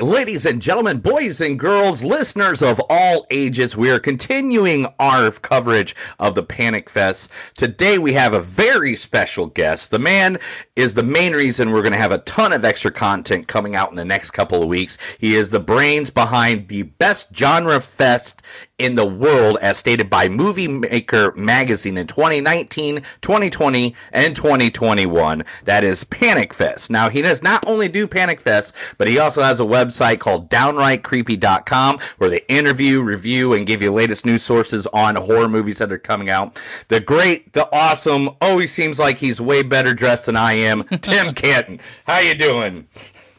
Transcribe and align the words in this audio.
Ladies 0.00 0.46
and 0.46 0.62
gentlemen, 0.62 0.98
boys 0.98 1.40
and 1.40 1.58
girls, 1.58 2.04
listeners 2.04 2.62
of 2.62 2.80
all 2.88 3.26
ages, 3.30 3.76
we 3.76 3.90
are 3.90 3.98
continuing 3.98 4.86
our 5.00 5.30
coverage 5.30 5.96
of 6.20 6.34
the 6.36 6.42
Panic 6.42 6.88
Fest. 6.88 7.32
Today 7.56 7.98
we 7.98 8.12
have 8.12 8.32
a 8.32 8.40
very 8.40 8.94
special 8.94 9.46
guest. 9.46 9.90
The 9.90 9.98
man 9.98 10.38
is 10.76 10.94
the 10.94 11.02
main 11.02 11.32
reason 11.32 11.72
we're 11.72 11.82
going 11.82 11.94
to 11.94 11.98
have 11.98 12.12
a 12.12 12.18
ton 12.18 12.52
of 12.52 12.64
extra 12.64 12.92
content 12.92 13.48
coming 13.48 13.74
out 13.74 13.90
in 13.90 13.96
the 13.96 14.04
next 14.04 14.30
couple 14.30 14.62
of 14.62 14.68
weeks. 14.68 14.98
He 15.18 15.34
is 15.34 15.50
the 15.50 15.58
brains 15.58 16.10
behind 16.10 16.68
the 16.68 16.84
best 16.84 17.34
genre 17.34 17.80
fest 17.80 18.42
in 18.78 18.94
the 18.94 19.04
world 19.06 19.58
as 19.60 19.76
stated 19.76 20.08
by 20.08 20.28
Movie 20.28 20.68
Maker 20.68 21.32
magazine 21.34 21.98
in 21.98 22.06
2019, 22.06 23.02
2020, 23.20 23.94
and 24.12 24.36
2021. 24.36 25.44
That 25.64 25.84
is 25.84 26.04
Panic 26.04 26.54
Fest. 26.54 26.90
Now, 26.90 27.08
he 27.08 27.20
does 27.20 27.42
not 27.42 27.64
only 27.66 27.88
do 27.88 28.06
Panic 28.06 28.40
Fest, 28.40 28.74
but 28.96 29.08
he 29.08 29.18
also 29.18 29.42
has 29.42 29.58
a 29.58 29.64
website 29.64 30.20
called 30.20 30.48
downrightcreepy.com 30.48 31.98
where 32.18 32.30
they 32.30 32.44
interview, 32.48 33.02
review, 33.02 33.52
and 33.52 33.66
give 33.66 33.82
you 33.82 33.92
latest 33.92 34.24
news 34.24 34.42
sources 34.42 34.86
on 34.88 35.16
horror 35.16 35.48
movies 35.48 35.78
that 35.78 35.92
are 35.92 35.98
coming 35.98 36.30
out. 36.30 36.58
The 36.88 37.00
great, 37.00 37.52
the 37.52 37.68
awesome, 37.74 38.30
always 38.40 38.72
seems 38.72 38.98
like 38.98 39.18
he's 39.18 39.40
way 39.40 39.62
better 39.62 39.92
dressed 39.92 40.26
than 40.26 40.36
I 40.36 40.52
am, 40.52 40.84
Tim 41.00 41.34
Canton. 41.34 41.80
How 42.06 42.20
you 42.20 42.34
doing? 42.34 42.86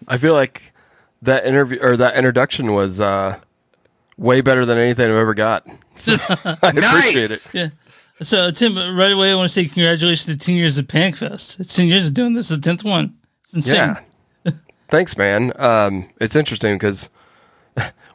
I 0.08 0.18
feel 0.18 0.34
like 0.34 0.74
that 1.22 1.46
interview 1.46 1.80
or 1.82 1.98
that 1.98 2.16
introduction 2.16 2.74
was 2.74 3.00
uh, 3.00 3.40
way 4.20 4.42
better 4.42 4.66
than 4.66 4.78
anything 4.78 5.06
I've 5.06 5.18
ever 5.18 5.34
got. 5.34 5.66
So, 6.00 6.16
I 6.46 6.70
appreciate 6.70 7.30
it. 7.30 7.50
yeah. 7.52 7.68
So, 8.22 8.52
Tim, 8.52 8.78
right 8.96 9.12
away, 9.12 9.34
I 9.34 9.36
want 9.36 9.50
to 9.50 9.54
say 9.54 9.66
congratulations 9.66 10.28
to 10.28 10.38
10 10.38 10.56
years 10.56 10.78
of 10.78 10.88
Panic 10.88 11.18
Fest. 11.18 11.60
It's 11.60 11.76
10 11.76 11.88
years 11.88 12.08
of 12.08 12.14
doing 12.14 12.36
this, 12.36 12.48
the 12.48 12.56
10th 12.56 12.86
one. 12.86 13.18
It's 13.44 13.54
insane. 13.54 13.98
Yeah. 14.46 14.52
Thanks, 14.88 15.18
man. 15.18 15.52
Um, 15.58 16.10
it's 16.22 16.38
interesting 16.38 16.78
because 16.78 17.10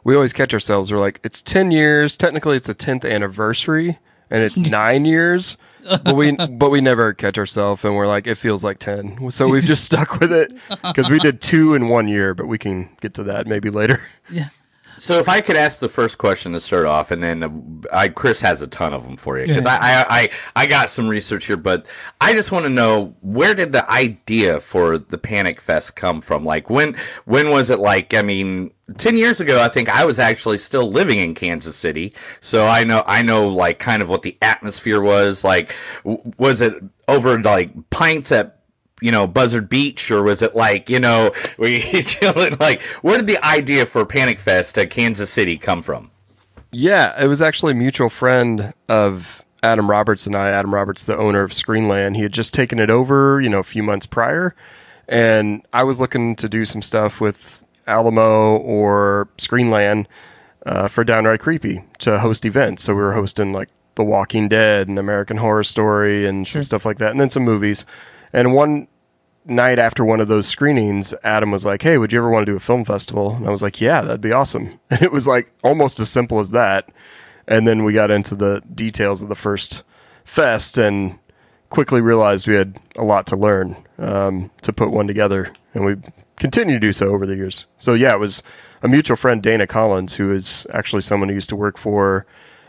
we 0.03 0.15
always 0.15 0.33
catch 0.33 0.51
ourselves. 0.51 0.91
We're 0.91 0.97
like, 0.97 1.19
it's 1.23 1.43
10 1.43 1.69
years. 1.69 2.17
Technically, 2.17 2.57
it's 2.57 2.65
the 2.65 2.73
10th 2.73 3.07
anniversary 3.07 3.99
and 4.31 4.41
it's 4.41 4.57
nine 4.57 5.05
years. 5.05 5.57
But 5.87 6.15
we 6.15 6.31
but 6.31 6.71
we 6.71 6.81
never 6.81 7.13
catch 7.13 7.37
ourselves 7.37 7.85
and 7.85 7.95
we're 7.95 8.07
like 8.07 8.25
it 8.25 8.39
feels 8.39 8.63
like 8.63 8.79
ten, 8.79 9.29
so 9.29 9.47
we've 9.47 9.61
just 9.63 9.83
stuck 9.85 10.19
with 10.19 10.33
it 10.33 10.51
because 10.81 11.11
we 11.11 11.19
did 11.19 11.41
two 11.41 11.75
in 11.75 11.89
one 11.89 12.07
year, 12.07 12.33
but 12.33 12.47
we 12.47 12.57
can 12.57 12.89
get 13.01 13.13
to 13.13 13.23
that 13.25 13.45
maybe 13.45 13.69
later. 13.69 14.01
Yeah. 14.31 14.49
So 14.97 15.19
if 15.19 15.27
I 15.29 15.41
could 15.41 15.55
ask 15.55 15.79
the 15.79 15.89
first 15.89 16.17
question 16.17 16.53
to 16.53 16.59
start 16.61 16.85
off, 16.85 17.11
and 17.11 17.21
then 17.21 17.43
uh, 17.43 17.49
I, 17.95 18.07
Chris 18.09 18.41
has 18.41 18.61
a 18.61 18.67
ton 18.67 18.93
of 18.93 19.03
them 19.05 19.17
for 19.17 19.37
you 19.39 19.45
because 19.45 19.63
Yeah. 19.65 19.77
I, 19.81 20.01
I, 20.01 20.05
I 20.21 20.29
I 20.63 20.65
got 20.67 20.89
some 20.89 21.07
research 21.07 21.45
here, 21.45 21.57
but 21.57 21.85
I 22.21 22.33
just 22.33 22.51
want 22.51 22.63
to 22.65 22.69
know 22.69 23.15
where 23.21 23.53
did 23.53 23.71
the 23.73 23.89
idea 23.91 24.59
for 24.59 24.97
the 24.97 25.17
Panic 25.17 25.59
Fest 25.61 25.95
come 25.95 26.21
from? 26.21 26.45
Like 26.45 26.69
when 26.69 26.95
when 27.25 27.49
was 27.49 27.69
it? 27.69 27.79
Like 27.79 28.13
I 28.13 28.21
mean, 28.21 28.71
ten 28.97 29.17
years 29.17 29.39
ago, 29.41 29.61
I 29.61 29.67
think 29.67 29.89
I 29.89 30.05
was 30.05 30.19
actually 30.19 30.57
still 30.59 30.89
living 30.91 31.19
in 31.19 31.35
Kansas 31.35 31.75
City, 31.75 32.13
so 32.41 32.65
I 32.67 32.83
know 32.83 33.03
I 33.05 33.21
know 33.21 33.47
like 33.49 33.79
kind 33.79 34.01
of 34.01 34.09
what 34.09 34.21
the 34.21 34.37
atmosphere 34.41 35.01
was. 35.01 35.43
Like, 35.43 35.75
w- 36.03 36.21
was 36.37 36.61
it 36.61 36.73
over 37.07 37.41
like 37.41 37.71
pints 37.89 38.31
at 38.31 38.54
you 39.01 39.11
know, 39.11 39.27
Buzzard 39.27 39.69
Beach, 39.69 40.09
or 40.09 40.23
was 40.23 40.41
it 40.41 40.55
like, 40.55 40.89
you 40.89 40.99
know, 40.99 41.31
were 41.57 41.67
you 41.67 42.03
chilling? 42.03 42.57
Like, 42.59 42.81
where 43.01 43.17
did 43.17 43.27
the 43.27 43.43
idea 43.45 43.85
for 43.85 44.05
Panic 44.05 44.39
Fest 44.39 44.77
at 44.77 44.89
Kansas 44.89 45.29
City 45.29 45.57
come 45.57 45.81
from? 45.81 46.11
Yeah, 46.71 47.21
it 47.21 47.27
was 47.27 47.41
actually 47.41 47.71
a 47.71 47.75
mutual 47.75 48.09
friend 48.09 48.73
of 48.89 49.43
Adam 49.63 49.89
Roberts 49.89 50.27
and 50.27 50.35
I. 50.35 50.49
Adam 50.49 50.73
Roberts, 50.73 51.05
the 51.05 51.17
owner 51.17 51.41
of 51.41 51.51
Screenland, 51.51 52.15
he 52.15 52.21
had 52.21 52.33
just 52.33 52.53
taken 52.53 52.79
it 52.79 52.89
over, 52.89 53.39
you 53.41 53.49
know, 53.49 53.59
a 53.59 53.63
few 53.63 53.81
months 53.81 54.05
prior, 54.05 54.55
and 55.07 55.65
I 55.73 55.83
was 55.83 55.99
looking 55.99 56.35
to 56.37 56.49
do 56.49 56.65
some 56.65 56.81
stuff 56.81 57.21
with 57.21 57.65
Alamo 57.87 58.57
or 58.57 59.29
Screenland 59.37 60.07
uh, 60.65 60.87
for 60.87 61.03
Downright 61.03 61.39
Creepy 61.39 61.83
to 61.99 62.19
host 62.19 62.45
events. 62.45 62.83
So 62.83 62.93
we 62.93 63.01
were 63.01 63.13
hosting 63.13 63.53
like 63.53 63.69
The 63.95 64.03
Walking 64.03 64.49
Dead 64.49 64.87
and 64.87 64.99
American 64.99 65.37
Horror 65.37 65.63
Story 65.63 66.25
and 66.27 66.47
some 66.47 66.63
stuff 66.63 66.85
like 66.85 66.97
that, 66.97 67.11
and 67.11 67.19
then 67.19 67.29
some 67.29 67.43
movies. 67.43 67.85
And 68.33 68.53
one 68.53 68.87
night 69.45 69.79
after 69.79 70.03
one 70.03 70.19
of 70.19 70.27
those 70.27 70.47
screenings, 70.47 71.13
Adam 71.23 71.51
was 71.51 71.65
like, 71.65 71.81
"Hey, 71.81 71.97
would 71.97 72.11
you 72.11 72.19
ever 72.19 72.29
want 72.29 72.45
to 72.45 72.51
do 72.51 72.55
a 72.55 72.59
film 72.59 72.85
festival?" 72.85 73.35
And 73.35 73.47
I 73.47 73.51
was 73.51 73.61
like, 73.61 73.79
"Yeah, 73.79 74.01
that'd 74.01 74.21
be 74.21 74.31
awesome." 74.31 74.79
And 74.89 75.01
it 75.01 75.11
was 75.11 75.27
like 75.27 75.51
almost 75.63 75.99
as 75.99 76.09
simple 76.09 76.39
as 76.39 76.51
that. 76.51 76.91
And 77.47 77.67
then 77.67 77.83
we 77.83 77.93
got 77.93 78.11
into 78.11 78.35
the 78.35 78.61
details 78.73 79.21
of 79.21 79.29
the 79.29 79.35
first 79.35 79.83
fest 80.23 80.77
and 80.77 81.19
quickly 81.69 82.01
realized 82.01 82.47
we 82.47 82.55
had 82.55 82.79
a 82.95 83.03
lot 83.03 83.27
to 83.27 83.35
learn 83.35 83.75
um, 83.97 84.49
to 84.61 84.73
put 84.73 84.91
one 84.91 85.07
together, 85.07 85.51
and 85.73 85.85
we 85.85 85.95
continue 86.37 86.75
to 86.75 86.79
do 86.79 86.93
so 86.93 87.07
over 87.07 87.25
the 87.25 87.35
years. 87.35 87.65
So 87.77 87.93
yeah, 87.93 88.13
it 88.13 88.19
was 88.19 88.43
a 88.81 88.87
mutual 88.87 89.17
friend, 89.17 89.41
Dana 89.41 89.67
Collins, 89.67 90.15
who 90.15 90.31
is 90.31 90.67
actually 90.71 91.01
someone 91.01 91.29
who 91.29 91.35
used 91.35 91.49
to 91.49 91.55
work 91.55 91.77
for 91.77 92.25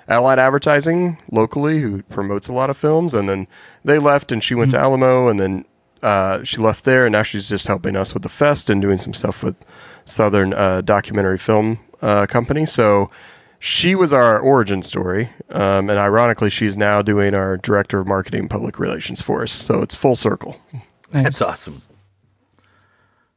Allied 0.08 0.38
Advertising 0.38 1.18
locally, 1.30 1.80
who 1.80 2.02
promotes 2.04 2.48
a 2.48 2.52
lot 2.52 2.70
of 2.70 2.76
films, 2.76 3.14
and 3.14 3.28
then 3.28 3.46
they 3.84 3.98
left, 3.98 4.30
and 4.30 4.42
she 4.42 4.54
went 4.54 4.70
to 4.70 4.78
Alamo, 4.78 5.28
and 5.28 5.40
then 5.40 5.64
uh, 6.02 6.42
she 6.44 6.58
left 6.58 6.84
there, 6.84 7.06
and 7.06 7.12
now 7.12 7.22
she's 7.22 7.48
just 7.48 7.66
helping 7.66 7.96
us 7.96 8.14
with 8.14 8.22
the 8.22 8.28
fest 8.28 8.70
and 8.70 8.80
doing 8.82 8.98
some 8.98 9.14
stuff 9.14 9.42
with 9.42 9.56
Southern 10.04 10.52
uh, 10.52 10.80
Documentary 10.80 11.38
Film 11.38 11.78
uh, 12.02 12.26
Company. 12.26 12.66
So 12.66 13.10
she 13.58 13.94
was 13.94 14.12
our 14.12 14.38
origin 14.38 14.82
story, 14.82 15.30
um, 15.50 15.90
and 15.90 15.98
ironically, 15.98 16.50
she's 16.50 16.76
now 16.76 17.02
doing 17.02 17.34
our 17.34 17.56
director 17.56 17.98
of 17.98 18.06
marketing 18.06 18.40
and 18.40 18.50
public 18.50 18.78
relations 18.78 19.22
for 19.22 19.42
us. 19.42 19.52
So 19.52 19.82
it's 19.82 19.94
full 19.94 20.16
circle. 20.16 20.60
That's 21.10 21.40
awesome. 21.40 21.82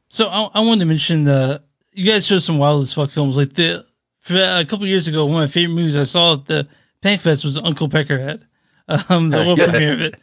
So 0.08 0.28
I, 0.28 0.50
I 0.54 0.60
wanted 0.60 0.80
to 0.80 0.86
mention 0.86 1.24
the 1.24 1.62
you 1.92 2.10
guys 2.10 2.26
showed 2.26 2.42
some 2.42 2.58
wild 2.58 2.82
as 2.82 2.92
fuck 2.92 3.10
films. 3.10 3.36
Like 3.36 3.54
the 3.54 3.86
for, 4.18 4.36
a 4.36 4.64
couple 4.64 4.86
years 4.86 5.08
ago, 5.08 5.24
one 5.24 5.42
of 5.42 5.48
my 5.48 5.52
favorite 5.52 5.74
movies 5.74 5.96
I 5.96 6.02
saw 6.02 6.34
at 6.34 6.46
the 6.46 6.68
Panic 7.00 7.20
Fest 7.20 7.44
was 7.44 7.56
Uncle 7.56 7.88
Peckerhead, 7.88 8.42
um, 9.08 9.30
the 9.30 9.38
world 9.38 9.58
premiere 9.58 9.92
of 9.92 10.00
it. 10.00 10.22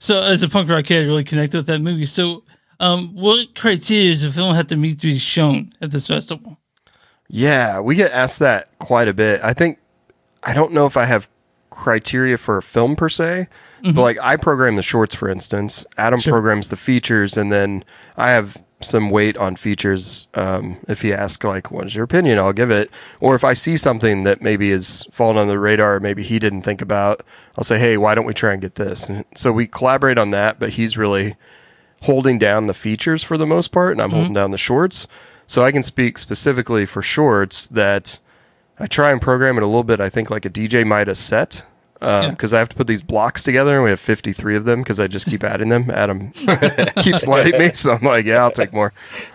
So 0.00 0.20
as 0.22 0.42
a 0.42 0.48
punk 0.48 0.68
rock 0.68 0.86
kid, 0.86 1.04
I 1.04 1.06
really 1.06 1.24
connected 1.24 1.58
with 1.58 1.66
that 1.66 1.80
movie. 1.80 2.06
So, 2.06 2.42
um, 2.80 3.14
what 3.14 3.54
criteria 3.54 4.10
does 4.10 4.24
a 4.24 4.32
film 4.32 4.54
have 4.54 4.66
to 4.68 4.76
meet 4.76 4.98
to 5.00 5.06
be 5.06 5.18
shown 5.18 5.70
at 5.82 5.90
this 5.90 6.08
festival? 6.08 6.58
Yeah, 7.28 7.78
we 7.80 7.94
get 7.94 8.10
asked 8.10 8.38
that 8.38 8.76
quite 8.78 9.06
a 9.06 9.14
bit. 9.14 9.44
I 9.44 9.52
think 9.52 9.78
I 10.42 10.54
don't 10.54 10.72
know 10.72 10.86
if 10.86 10.96
I 10.96 11.04
have 11.04 11.28
criteria 11.68 12.38
for 12.38 12.56
a 12.56 12.62
film 12.62 12.96
per 12.96 13.08
se, 13.10 13.46
but 13.82 13.96
like 14.02 14.18
I 14.20 14.36
program 14.36 14.76
the 14.76 14.82
shorts, 14.82 15.14
for 15.14 15.28
instance. 15.28 15.86
Adam 15.98 16.20
programs 16.20 16.70
the 16.70 16.76
features, 16.76 17.36
and 17.36 17.52
then 17.52 17.84
I 18.16 18.30
have 18.30 18.56
some 18.80 19.10
weight 19.10 19.36
on 19.36 19.56
features. 19.56 20.26
Um, 20.34 20.78
if 20.88 21.02
he 21.02 21.12
asks 21.12 21.44
like, 21.44 21.70
"What 21.70 21.86
is 21.86 21.94
your 21.94 22.04
opinion?" 22.04 22.38
I'll 22.38 22.52
give 22.52 22.70
it. 22.70 22.90
Or 23.20 23.34
if 23.34 23.44
I 23.44 23.52
see 23.54 23.76
something 23.76 24.24
that 24.24 24.42
maybe 24.42 24.70
is 24.70 25.06
fallen 25.12 25.36
on 25.36 25.48
the 25.48 25.58
radar, 25.58 26.00
maybe 26.00 26.22
he 26.22 26.38
didn't 26.38 26.62
think 26.62 26.82
about, 26.82 27.22
I'll 27.56 27.64
say, 27.64 27.78
"Hey, 27.78 27.96
why 27.96 28.14
don't 28.14 28.26
we 28.26 28.34
try 28.34 28.52
and 28.52 28.62
get 28.62 28.76
this?" 28.76 29.08
And 29.08 29.24
so 29.34 29.52
we 29.52 29.66
collaborate 29.66 30.18
on 30.18 30.30
that. 30.30 30.58
But 30.58 30.70
he's 30.70 30.96
really 30.96 31.36
holding 32.02 32.38
down 32.38 32.66
the 32.66 32.74
features 32.74 33.22
for 33.22 33.36
the 33.36 33.46
most 33.46 33.68
part, 33.72 33.92
and 33.92 34.00
I'm 34.00 34.10
holding 34.10 34.32
down 34.32 34.50
the 34.50 34.58
shorts. 34.58 35.06
So 35.46 35.64
I 35.64 35.72
can 35.72 35.82
speak 35.82 36.16
specifically 36.18 36.86
for 36.86 37.02
shorts 37.02 37.66
that 37.68 38.18
I 38.78 38.86
try 38.86 39.12
and 39.12 39.20
program 39.20 39.58
it 39.58 39.62
a 39.62 39.66
little 39.66 39.84
bit. 39.84 40.00
I 40.00 40.08
think 40.08 40.30
like 40.30 40.44
a 40.44 40.50
DJ 40.50 40.86
Midas 40.86 41.18
set 41.18 41.64
because 42.00 42.54
I 42.54 42.58
have 42.58 42.68
to 42.70 42.76
put 42.76 42.86
these 42.86 43.02
blocks 43.02 43.42
together, 43.42 43.74
and 43.74 43.84
we 43.84 43.90
have 43.90 44.00
53 44.00 44.56
of 44.56 44.64
them 44.64 44.80
because 44.80 44.98
I 44.98 45.06
just 45.06 45.26
keep 45.26 45.44
adding 45.44 45.68
them. 45.68 45.90
Adam 45.90 46.30
keeps 47.02 47.26
letting 47.26 47.58
me, 47.60 47.72
so 47.74 47.92
I'm 47.92 48.02
like, 48.02 48.24
yeah, 48.24 48.42
I'll 48.42 48.50
take 48.50 48.72
more 48.72 48.92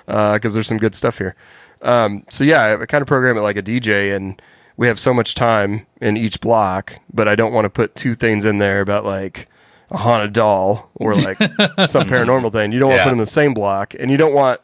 because 0.08 0.54
there's 0.54 0.68
some 0.68 0.78
good 0.80 0.96
stuff 0.96 1.18
here. 1.20 1.36
Um, 1.82 2.26
so 2.30 2.44
yeah, 2.44 2.78
I 2.82 2.86
kind 2.88 3.02
of 3.04 3.08
program 3.08 3.38
it 3.38 3.42
like 3.42 3.58
a 3.58 3.62
DJ, 3.64 4.16
and 4.16 4.42
we 4.78 4.88
have 4.88 5.00
so 5.00 5.14
much 5.14 5.36
time 5.36 5.86
in 6.02 6.18
each 6.18 6.42
block, 6.42 6.96
but 7.14 7.28
I 7.28 7.36
don't 7.36 7.54
want 7.54 7.66
to 7.66 7.70
put 7.70 7.96
two 7.96 8.16
things 8.16 8.44
in 8.46 8.58
there 8.58 8.82
about 8.82 9.06
like 9.06 9.48
a 9.92 9.98
haunted 9.98 10.34
doll 10.34 10.90
or 10.96 11.14
like 11.14 11.38
some 11.38 11.48
paranormal 12.10 12.52
thing. 12.52 12.72
You 12.72 12.80
don't 12.80 12.90
want 12.90 12.98
to 12.98 13.02
Yeah. 13.02 13.04
put 13.04 13.10
them 13.12 13.20
in 13.20 13.20
the 13.20 13.26
same 13.28 13.54
block, 13.54 13.94
and 14.00 14.10
you 14.10 14.18
don't 14.18 14.34
want 14.34 14.60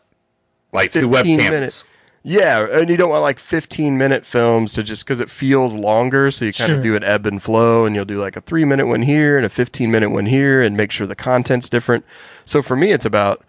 Like 0.73 0.91
two 0.91 1.07
15 1.11 1.39
webcams. 1.39 1.49
minutes. 1.51 1.85
Yeah, 2.23 2.67
and 2.71 2.89
you 2.89 2.97
don't 2.97 3.09
want 3.09 3.21
like 3.23 3.39
15 3.39 3.97
minute 3.97 4.25
films 4.25 4.73
to 4.73 4.83
just 4.83 5.03
because 5.03 5.19
it 5.19 5.29
feels 5.29 5.73
longer. 5.73 6.29
So 6.31 6.45
you 6.45 6.53
kind 6.53 6.67
Sure. 6.69 6.77
of 6.77 6.83
do 6.83 6.95
an 6.95 7.03
ebb 7.03 7.25
and 7.25 7.41
flow, 7.41 7.85
and 7.85 7.95
you'll 7.95 8.05
do 8.05 8.17
like 8.19 8.35
a 8.35 8.41
three 8.41 8.65
minute 8.65 8.87
one 8.87 9.01
here 9.01 9.37
and 9.37 9.45
a 9.45 9.49
15 9.49 9.89
minute 9.91 10.09
one 10.11 10.25
here, 10.27 10.61
and 10.61 10.77
make 10.77 10.91
sure 10.91 11.07
the 11.07 11.15
content's 11.15 11.69
different. 11.69 12.05
So 12.45 12.61
for 12.61 12.75
me, 12.75 12.91
it's 12.91 13.05
about 13.05 13.43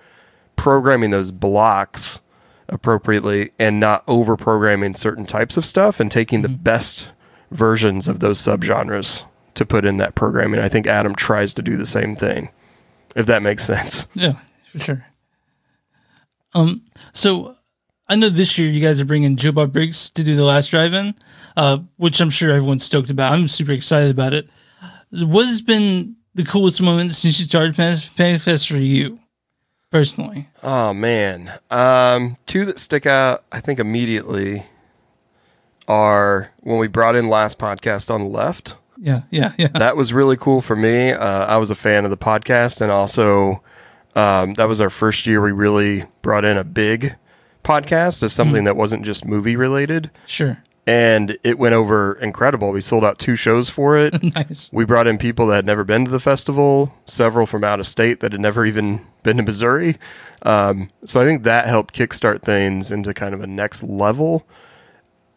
programming 0.57 1.11
those 1.11 1.31
blocks 1.31 2.21
appropriately 2.69 3.51
and 3.59 3.79
not 3.81 4.03
over 4.09 4.37
programming 4.37 4.95
certain 4.95 5.27
types 5.27 5.57
of 5.57 5.67
stuff 5.67 6.01
and 6.01 6.11
taking 6.11 6.41
the 6.43 6.49
best 6.49 7.09
versions 7.51 8.09
of 8.09 8.21
those 8.21 8.39
subgenres 8.39 9.25
to 9.55 9.67
put 9.67 9.85
in 9.85 9.99
that 9.99 10.15
programming. 10.15 10.61
I 10.61 10.69
think 10.71 10.87
Adam 10.87 11.15
tries 11.15 11.53
to 11.55 11.63
do 11.63 11.77
the 11.77 11.85
same 11.85 12.17
thing, 12.17 12.49
if 13.15 13.27
that 13.27 13.43
makes 13.43 13.65
sense. 13.65 14.07
Yeah, 14.15 14.33
for 14.65 14.79
sure. 14.79 15.07
Um, 16.55 16.83
so 17.13 17.57
I 18.09 18.17
know 18.17 18.29
this 18.29 18.59
year 18.59 18.69
you 18.69 18.81
guys 18.81 19.01
are 19.01 19.05
bringing 19.05 19.37
Joe 19.37 19.53
Bob 19.53 19.73
Briggs 19.73 20.11
to 20.11 20.25
do 20.25 20.35
the 20.35 20.45
last 20.45 20.71
drive-in, 20.71 21.15
uh, 21.57 21.79
which 21.97 22.21
I'm 22.21 22.31
sure 22.31 22.51
everyone's 22.51 22.85
stoked 22.85 23.11
about. 23.11 23.33
I'm 23.33 23.49
super 23.49 23.73
excited 23.73 24.11
about 24.11 24.33
it. 24.33 24.49
What 25.13 25.47
has 25.47 25.63
been 25.63 26.17
the 26.35 26.45
coolest 26.45 26.83
moment 26.83 27.15
since 27.15 27.39
you 27.39 27.45
started 27.45 27.77
Pan- 27.77 28.39
Fest 28.39 28.69
for 28.69 28.77
you, 28.77 29.21
personally? 29.91 30.49
Oh 30.63 30.93
man, 30.93 31.53
um, 31.71 32.37
two 32.47 32.65
that 32.65 32.79
stick 32.79 33.07
out, 33.07 33.45
I 33.53 33.61
think 33.61 33.79
immediately, 33.79 34.67
are 35.89 36.51
when 36.61 36.79
we 36.79 36.89
brought 36.89 37.17
in 37.17 37.29
last 37.29 37.59
podcast 37.59 38.11
on 38.11 38.23
the 38.23 38.29
left. 38.29 38.77
Yeah, 38.99 39.23
yeah, 39.31 39.53
yeah. 39.59 39.69
That 39.69 39.97
was 39.97 40.13
really 40.13 40.37
cool 40.37 40.61
for 40.61 40.77
me. 40.77 41.13
Uh, 41.13 41.47
I 41.47 41.57
was 41.57 41.71
a 41.71 41.75
fan 41.75 42.05
of 42.05 42.11
the 42.11 42.17
podcast, 42.17 42.81
and 42.81 42.91
also 42.91 43.63
um, 44.15 44.55
that 44.55 44.69
was 44.69 44.81
our 44.81 44.91
first 44.91 45.27
year 45.27 45.41
we 45.43 45.53
really 45.53 46.05
brought 46.23 46.45
in 46.45 46.57
a 46.57 46.65
big 46.65 47.17
podcast 47.64 48.23
as 48.23 48.32
something 48.32 48.64
that 48.64 48.76
wasn't 48.76 49.05
just 49.05 49.25
movie 49.25 49.56
related, 49.56 50.11
Sure. 50.26 50.59
and 50.87 51.37
it 51.44 51.59
went 51.59 51.75
over 51.75 52.14
incredible. 52.14 52.73
We 52.73 52.81
sold 52.81 53.05
out 53.05 53.19
two 53.19 53.37
shows 53.37 53.70
for 53.70 53.97
it. 53.97 54.14
Nice. 54.35 54.70
We 54.73 54.85
brought 54.85 55.06
in 55.06 55.19
people 55.19 55.47
that 55.49 55.56
had 55.56 55.67
never 55.67 55.85
been 55.85 56.05
to 56.05 56.11
the 56.11 56.20
festival, 56.20 56.94
several 57.06 57.47
from 57.47 57.62
out 57.64 57.81
of 57.81 57.87
state 57.87 58.20
that 58.20 58.32
had 58.32 58.41
never 58.41 58.64
even 58.67 59.00
been 59.23 59.37
to 59.37 59.43
Missouri. 59.43 59.97
Um, 60.43 60.91
so 61.05 61.20
I 61.20 61.25
think 61.25 61.44
that 61.44 61.67
helped 61.69 61.94
kickstart 61.94 62.43
things 62.43 62.91
into 62.91 63.14
kind 63.14 63.32
of 63.35 63.41
a 63.41 63.47
next 63.47 63.85
level, 63.85 64.44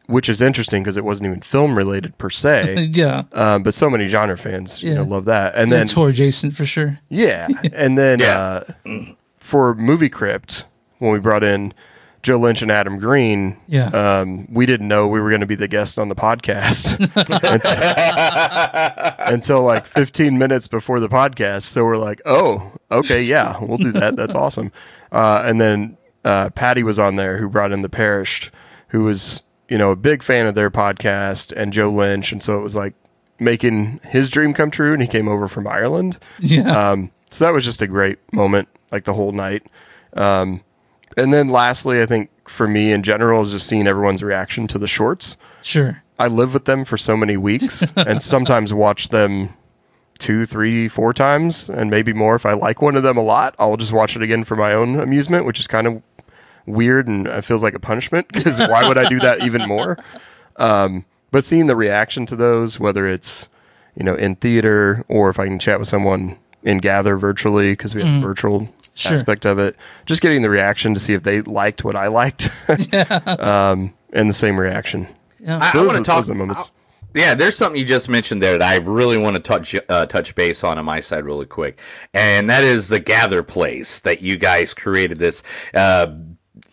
which 0.08 0.30
is 0.30 0.42
interesting 0.42 0.82
because 0.84 0.98
it 0.98 1.04
wasn't 1.06 1.28
even 1.28 1.42
film 1.42 1.78
related 1.78 2.18
per 2.18 2.30
se. 2.32 2.90
Yeah. 2.94 3.24
Um, 3.34 3.62
but 3.64 3.74
so 3.76 3.90
many 3.90 4.08
genre 4.08 4.38
fans, 4.38 4.82
you 4.82 4.94
know, 4.96 5.04
love 5.04 5.26
that. 5.26 5.54
And 5.56 5.72
then 5.72 5.80
That's 5.82 5.92
horror 5.92 6.10
adjacent 6.10 6.56
for 6.56 6.66
sure. 6.66 7.00
yeah, 7.10 7.48
and 7.74 7.98
then 7.98 8.20
Yeah. 8.20 8.64
uh, 8.86 9.04
for 9.38 9.76
Movie 9.76 10.10
Crypt, 10.10 10.66
when 11.00 11.12
we 11.12 11.20
brought 11.20 11.44
in 11.44 11.74
Joe 12.26 12.38
Lynch 12.38 12.64
and 12.64 12.72
Adam 12.72 12.98
Green, 12.98 13.56
Yeah. 13.68 13.86
um, 13.90 14.48
we 14.52 14.66
didn't 14.66 14.88
know 14.88 15.08
we 15.08 15.22
were 15.22 15.30
going 15.30 15.42
to 15.42 15.46
be 15.48 15.54
the 15.54 15.68
guest 15.68 16.00
on 16.00 16.10
the 16.10 16.16
podcast 16.16 16.96
until, 17.16 19.16
until 19.34 19.62
like 19.64 19.86
15 19.86 20.36
minutes 20.38 20.68
before 20.68 21.00
the 21.00 21.08
podcast. 21.08 21.62
So 21.64 21.86
we're 21.86 21.98
like, 21.98 22.24
oh, 22.26 22.72
okay, 22.92 23.22
yeah, 23.22 23.60
we'll 23.62 23.78
do 23.78 23.92
that. 23.92 24.16
That's 24.16 24.34
awesome. 24.36 24.72
Uh, 25.12 25.44
and 25.46 25.62
then 25.62 25.98
uh, 26.24 26.50
Paddy 26.50 26.82
was 26.82 26.98
on 26.98 27.16
there 27.16 27.38
who 27.38 27.48
brought 27.48 27.72
in 27.72 27.84
the 27.84 27.90
Perished, 27.90 28.50
who 28.88 29.04
was 29.04 29.44
you 29.70 29.78
know 29.78 29.92
a 29.92 29.96
big 29.96 30.24
fan 30.24 30.48
of 30.48 30.56
their 30.56 30.72
podcast 30.72 31.54
and 31.56 31.72
Joe 31.72 31.92
Lynch, 31.92 32.32
and 32.32 32.42
so 32.42 32.58
it 32.58 32.64
was 32.64 32.76
like 32.76 32.96
making 33.40 34.00
his 34.04 34.32
dream 34.32 34.52
come 34.52 34.72
true. 34.72 34.94
And 34.94 35.02
he 35.04 35.08
came 35.08 35.28
over 35.28 35.48
from 35.48 35.68
Ireland. 35.68 36.18
Yeah. 36.40 36.90
Um, 36.92 37.12
so 37.30 37.46
that 37.46 37.54
was 37.54 37.66
just 37.66 37.84
a 37.84 37.88
great 37.88 38.18
moment, 38.34 38.68
like 38.92 39.04
the 39.04 39.14
whole 39.14 39.32
night. 39.32 39.62
Um, 40.14 40.64
and 41.18 41.34
then 41.34 41.50
lastly, 41.50 42.02
I 42.02 42.06
think 42.06 42.30
for 42.50 42.68
me 42.68 42.92
in 42.92 43.04
general 43.04 43.42
is 43.42 43.52
just 43.52 43.68
seeing 43.68 43.88
everyone's 43.88 44.24
reaction 44.24 44.68
to 44.68 44.78
the 44.78 44.88
shorts. 44.88 45.38
sure. 45.62 46.02
I 46.18 46.28
live 46.28 46.54
with 46.54 46.64
them 46.64 46.86
for 46.86 46.98
so 46.98 47.18
many 47.18 47.36
weeks 47.36 47.92
and 47.98 48.24
sometimes 48.24 48.74
watch 48.74 49.10
them 49.10 49.54
two, 50.18 50.46
three, 50.46 50.88
four 50.88 51.14
times 51.14 51.70
and 51.70 51.90
maybe 51.90 52.14
more. 52.14 52.36
If 52.36 52.46
I 52.46 52.54
like 52.54 52.82
one 52.82 52.96
of 52.96 53.04
them 53.04 53.18
a 53.18 53.22
lot, 53.24 53.54
I'll 53.60 53.76
just 53.76 53.92
watch 53.92 54.16
it 54.16 54.22
again 54.22 54.46
for 54.46 54.56
my 54.56 54.74
own 54.74 54.98
amusement, 55.00 55.46
which 55.46 55.60
is 55.60 55.68
kind 55.68 55.88
of 55.88 56.02
weird 56.66 57.08
and 57.08 57.28
it 57.28 57.44
feels 57.44 57.62
like 57.64 57.74
a 57.74 57.80
punishment 57.80 58.28
because 58.34 58.60
why 58.60 58.88
would 58.88 58.98
I 58.98 59.10
do 59.10 59.20
that 59.20 59.44
even 59.44 59.68
more? 59.68 59.98
Um, 60.56 61.06
but 61.32 61.44
seeing 61.44 61.68
the 61.68 61.76
reaction 61.76 62.26
to 62.28 62.36
those, 62.36 62.80
whether 62.80 63.08
it's 63.08 63.50
you 63.98 64.04
know 64.04 64.16
in 64.16 64.36
theater 64.36 65.04
or 65.08 65.30
if 65.30 65.40
I 65.40 65.48
can 65.48 65.60
chat 65.60 65.80
with 65.80 65.88
someone 65.88 66.38
in 66.64 66.78
Gather 66.80 67.18
virtually 67.18 67.74
because 67.74 67.94
we 67.94 68.04
have 68.04 68.22
the 68.22 68.28
virtual 68.28 68.70
Sure. 68.96 69.14
aspect 69.14 69.46
of 69.46 69.60
it, 69.60 69.76
just 70.06 70.22
getting 70.22 70.42
the 70.42 70.50
reaction 70.50 70.94
to 70.94 71.00
see 71.02 71.14
if 71.14 71.24
they 71.24 71.42
liked 71.42 71.84
what 71.84 71.98
I 71.98 72.08
liked, 72.08 72.50
um, 73.40 73.94
and 74.14 74.30
the 74.30 74.34
same 74.34 74.58
reaction. 74.58 75.08
Yeah. 75.40 75.60
I, 75.62 75.78
I 75.78 75.86
want 75.86 75.98
to 75.98 76.04
talk. 76.04 76.18
those 76.18 76.30
are 76.30 76.36
moments. 76.36 76.72
Yeah, 77.14 77.34
there's 77.34 77.56
something 77.58 77.80
you 77.80 77.86
just 77.86 78.10
mentioned 78.10 78.42
there 78.42 78.58
that 78.58 78.68
I 78.68 78.78
really 78.78 79.18
want 79.18 79.38
to 79.38 79.42
touch 79.42 79.76
uh, 79.88 80.06
touch 80.06 80.36
base 80.36 80.64
on 80.66 80.78
on 80.78 80.86
my 80.86 81.00
side 81.00 81.24
really 81.24 81.46
quick, 81.46 81.80
and 82.14 82.50
that 82.50 82.64
is 82.64 82.90
the 82.90 83.00
Gather 83.00 83.42
Place 83.42 84.00
that 84.02 84.22
you 84.22 84.36
guys 84.38 84.74
created. 84.74 85.18
This, 85.18 85.42
uh, 85.74 86.14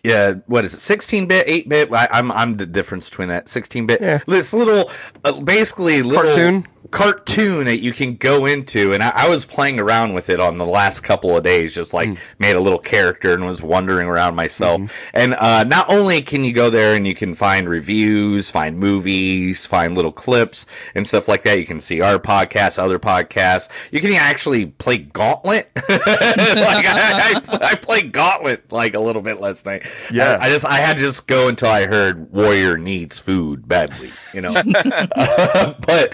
yeah, 0.03 0.33
what 0.47 0.65
is 0.65 0.73
it? 0.73 0.81
16 0.81 1.27
bit, 1.27 1.45
8 1.47 1.69
bit? 1.69 1.89
I'm 1.93 2.29
I'm 2.31 2.57
the 2.57 2.65
difference 2.65 3.09
between 3.09 3.29
that 3.29 3.47
16 3.47 3.85
bit. 3.85 4.01
Yeah. 4.01 4.19
This 4.27 4.53
little, 4.53 4.91
uh, 5.23 5.39
basically 5.39 6.01
little 6.01 6.23
Cartoon? 6.23 6.67
Cartoon 6.91 7.65
that 7.65 7.79
you 7.79 7.93
can 7.93 8.15
go 8.15 8.45
into, 8.45 8.93
and 8.93 9.03
I, 9.03 9.09
I 9.15 9.29
was 9.29 9.45
playing 9.45 9.79
around 9.79 10.13
with 10.13 10.29
it 10.29 10.39
on 10.39 10.57
the 10.57 10.65
last 10.65 11.01
couple 11.01 11.35
of 11.35 11.43
days, 11.43 11.73
just 11.73 11.93
like 11.93 12.17
made 12.39 12.55
a 12.55 12.59
little 12.59 12.79
character 12.79 13.33
and 13.33 13.45
was 13.45 13.61
wandering 13.61 14.07
around 14.07 14.35
myself. 14.35 14.81
And 15.13 15.33
uh, 15.35 15.63
not 15.63 15.89
only 15.89 16.21
can 16.21 16.43
you 16.43 16.53
go 16.53 16.69
there 16.69 16.95
and 16.95 17.07
you 17.07 17.15
can 17.15 17.35
find 17.35 17.67
reviews, 17.67 18.49
find 18.49 18.77
movies, 18.77 19.65
find 19.65 19.95
little 19.95 20.11
clips 20.11 20.65
and 20.95 21.07
stuff 21.07 21.27
like 21.27 21.43
that. 21.43 21.59
You 21.59 21.65
can 21.65 21.79
see 21.79 22.01
our 22.01 22.19
podcast, 22.19 22.79
other 22.79 22.99
podcasts. 22.99 23.69
You 23.91 23.99
can 23.99 24.13
actually 24.13 24.67
play 24.67 24.99
Gauntlet. 24.99 25.69
like 25.89 26.01
I, 26.07 27.41
I, 27.47 27.59
I 27.71 27.75
played 27.75 28.11
Gauntlet 28.11 28.71
like 28.71 28.93
a 28.93 28.99
little 28.99 29.21
bit 29.21 29.39
last 29.39 29.65
night. 29.65 29.85
Yeah. 30.11 30.37
I, 30.41 30.45
I 30.45 30.49
just 30.49 30.65
I 30.65 30.77
had 30.77 30.97
to 30.97 30.99
just 30.99 31.27
go 31.27 31.47
until 31.47 31.69
I 31.69 31.85
heard 31.85 32.31
Warrior 32.31 32.77
needs 32.77 33.19
food 33.19 33.67
badly. 33.67 34.11
You 34.33 34.41
know, 34.41 34.49
but 35.15 36.13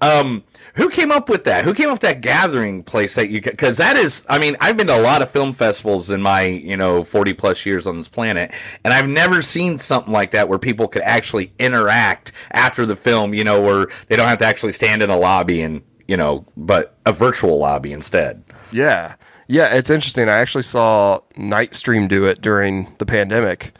um, 0.00 0.44
who 0.74 0.88
came 0.88 1.12
up 1.12 1.28
with 1.28 1.44
that? 1.44 1.64
Who 1.64 1.74
came 1.74 1.88
up 1.88 1.94
with 1.94 2.00
that 2.02 2.20
gathering 2.20 2.82
place 2.82 3.14
that 3.16 3.28
you? 3.28 3.40
Because 3.42 3.76
that 3.76 3.96
is, 3.96 4.24
I 4.28 4.38
mean, 4.38 4.56
I've 4.60 4.76
been 4.76 4.86
to 4.86 4.96
a 4.96 5.02
lot 5.02 5.22
of 5.22 5.30
film 5.30 5.52
festivals 5.52 6.10
in 6.10 6.22
my 6.22 6.42
you 6.42 6.76
know 6.76 7.04
forty 7.04 7.34
plus 7.34 7.66
years 7.66 7.86
on 7.86 7.96
this 7.96 8.08
planet, 8.08 8.52
and 8.84 8.94
I've 8.94 9.08
never 9.08 9.42
seen 9.42 9.78
something 9.78 10.12
like 10.12 10.30
that 10.30 10.48
where 10.48 10.58
people 10.58 10.88
could 10.88 11.02
actually 11.02 11.52
interact 11.58 12.32
after 12.52 12.86
the 12.86 12.96
film. 12.96 13.34
You 13.34 13.44
know, 13.44 13.60
where 13.60 13.88
they 14.08 14.16
don't 14.16 14.28
have 14.28 14.38
to 14.38 14.46
actually 14.46 14.72
stand 14.72 15.02
in 15.02 15.10
a 15.10 15.16
lobby 15.16 15.62
and 15.62 15.82
you 16.10 16.16
know, 16.16 16.44
but 16.56 16.96
a 17.06 17.12
virtual 17.12 17.58
lobby 17.58 17.92
instead. 17.92 18.42
Yeah. 18.72 19.14
Yeah, 19.46 19.74
it's 19.74 19.90
interesting. 19.90 20.28
I 20.28 20.38
actually 20.38 20.62
saw 20.62 21.20
Nightstream 21.36 22.08
do 22.08 22.24
it 22.24 22.40
during 22.40 22.92
the 22.98 23.06
pandemic. 23.06 23.74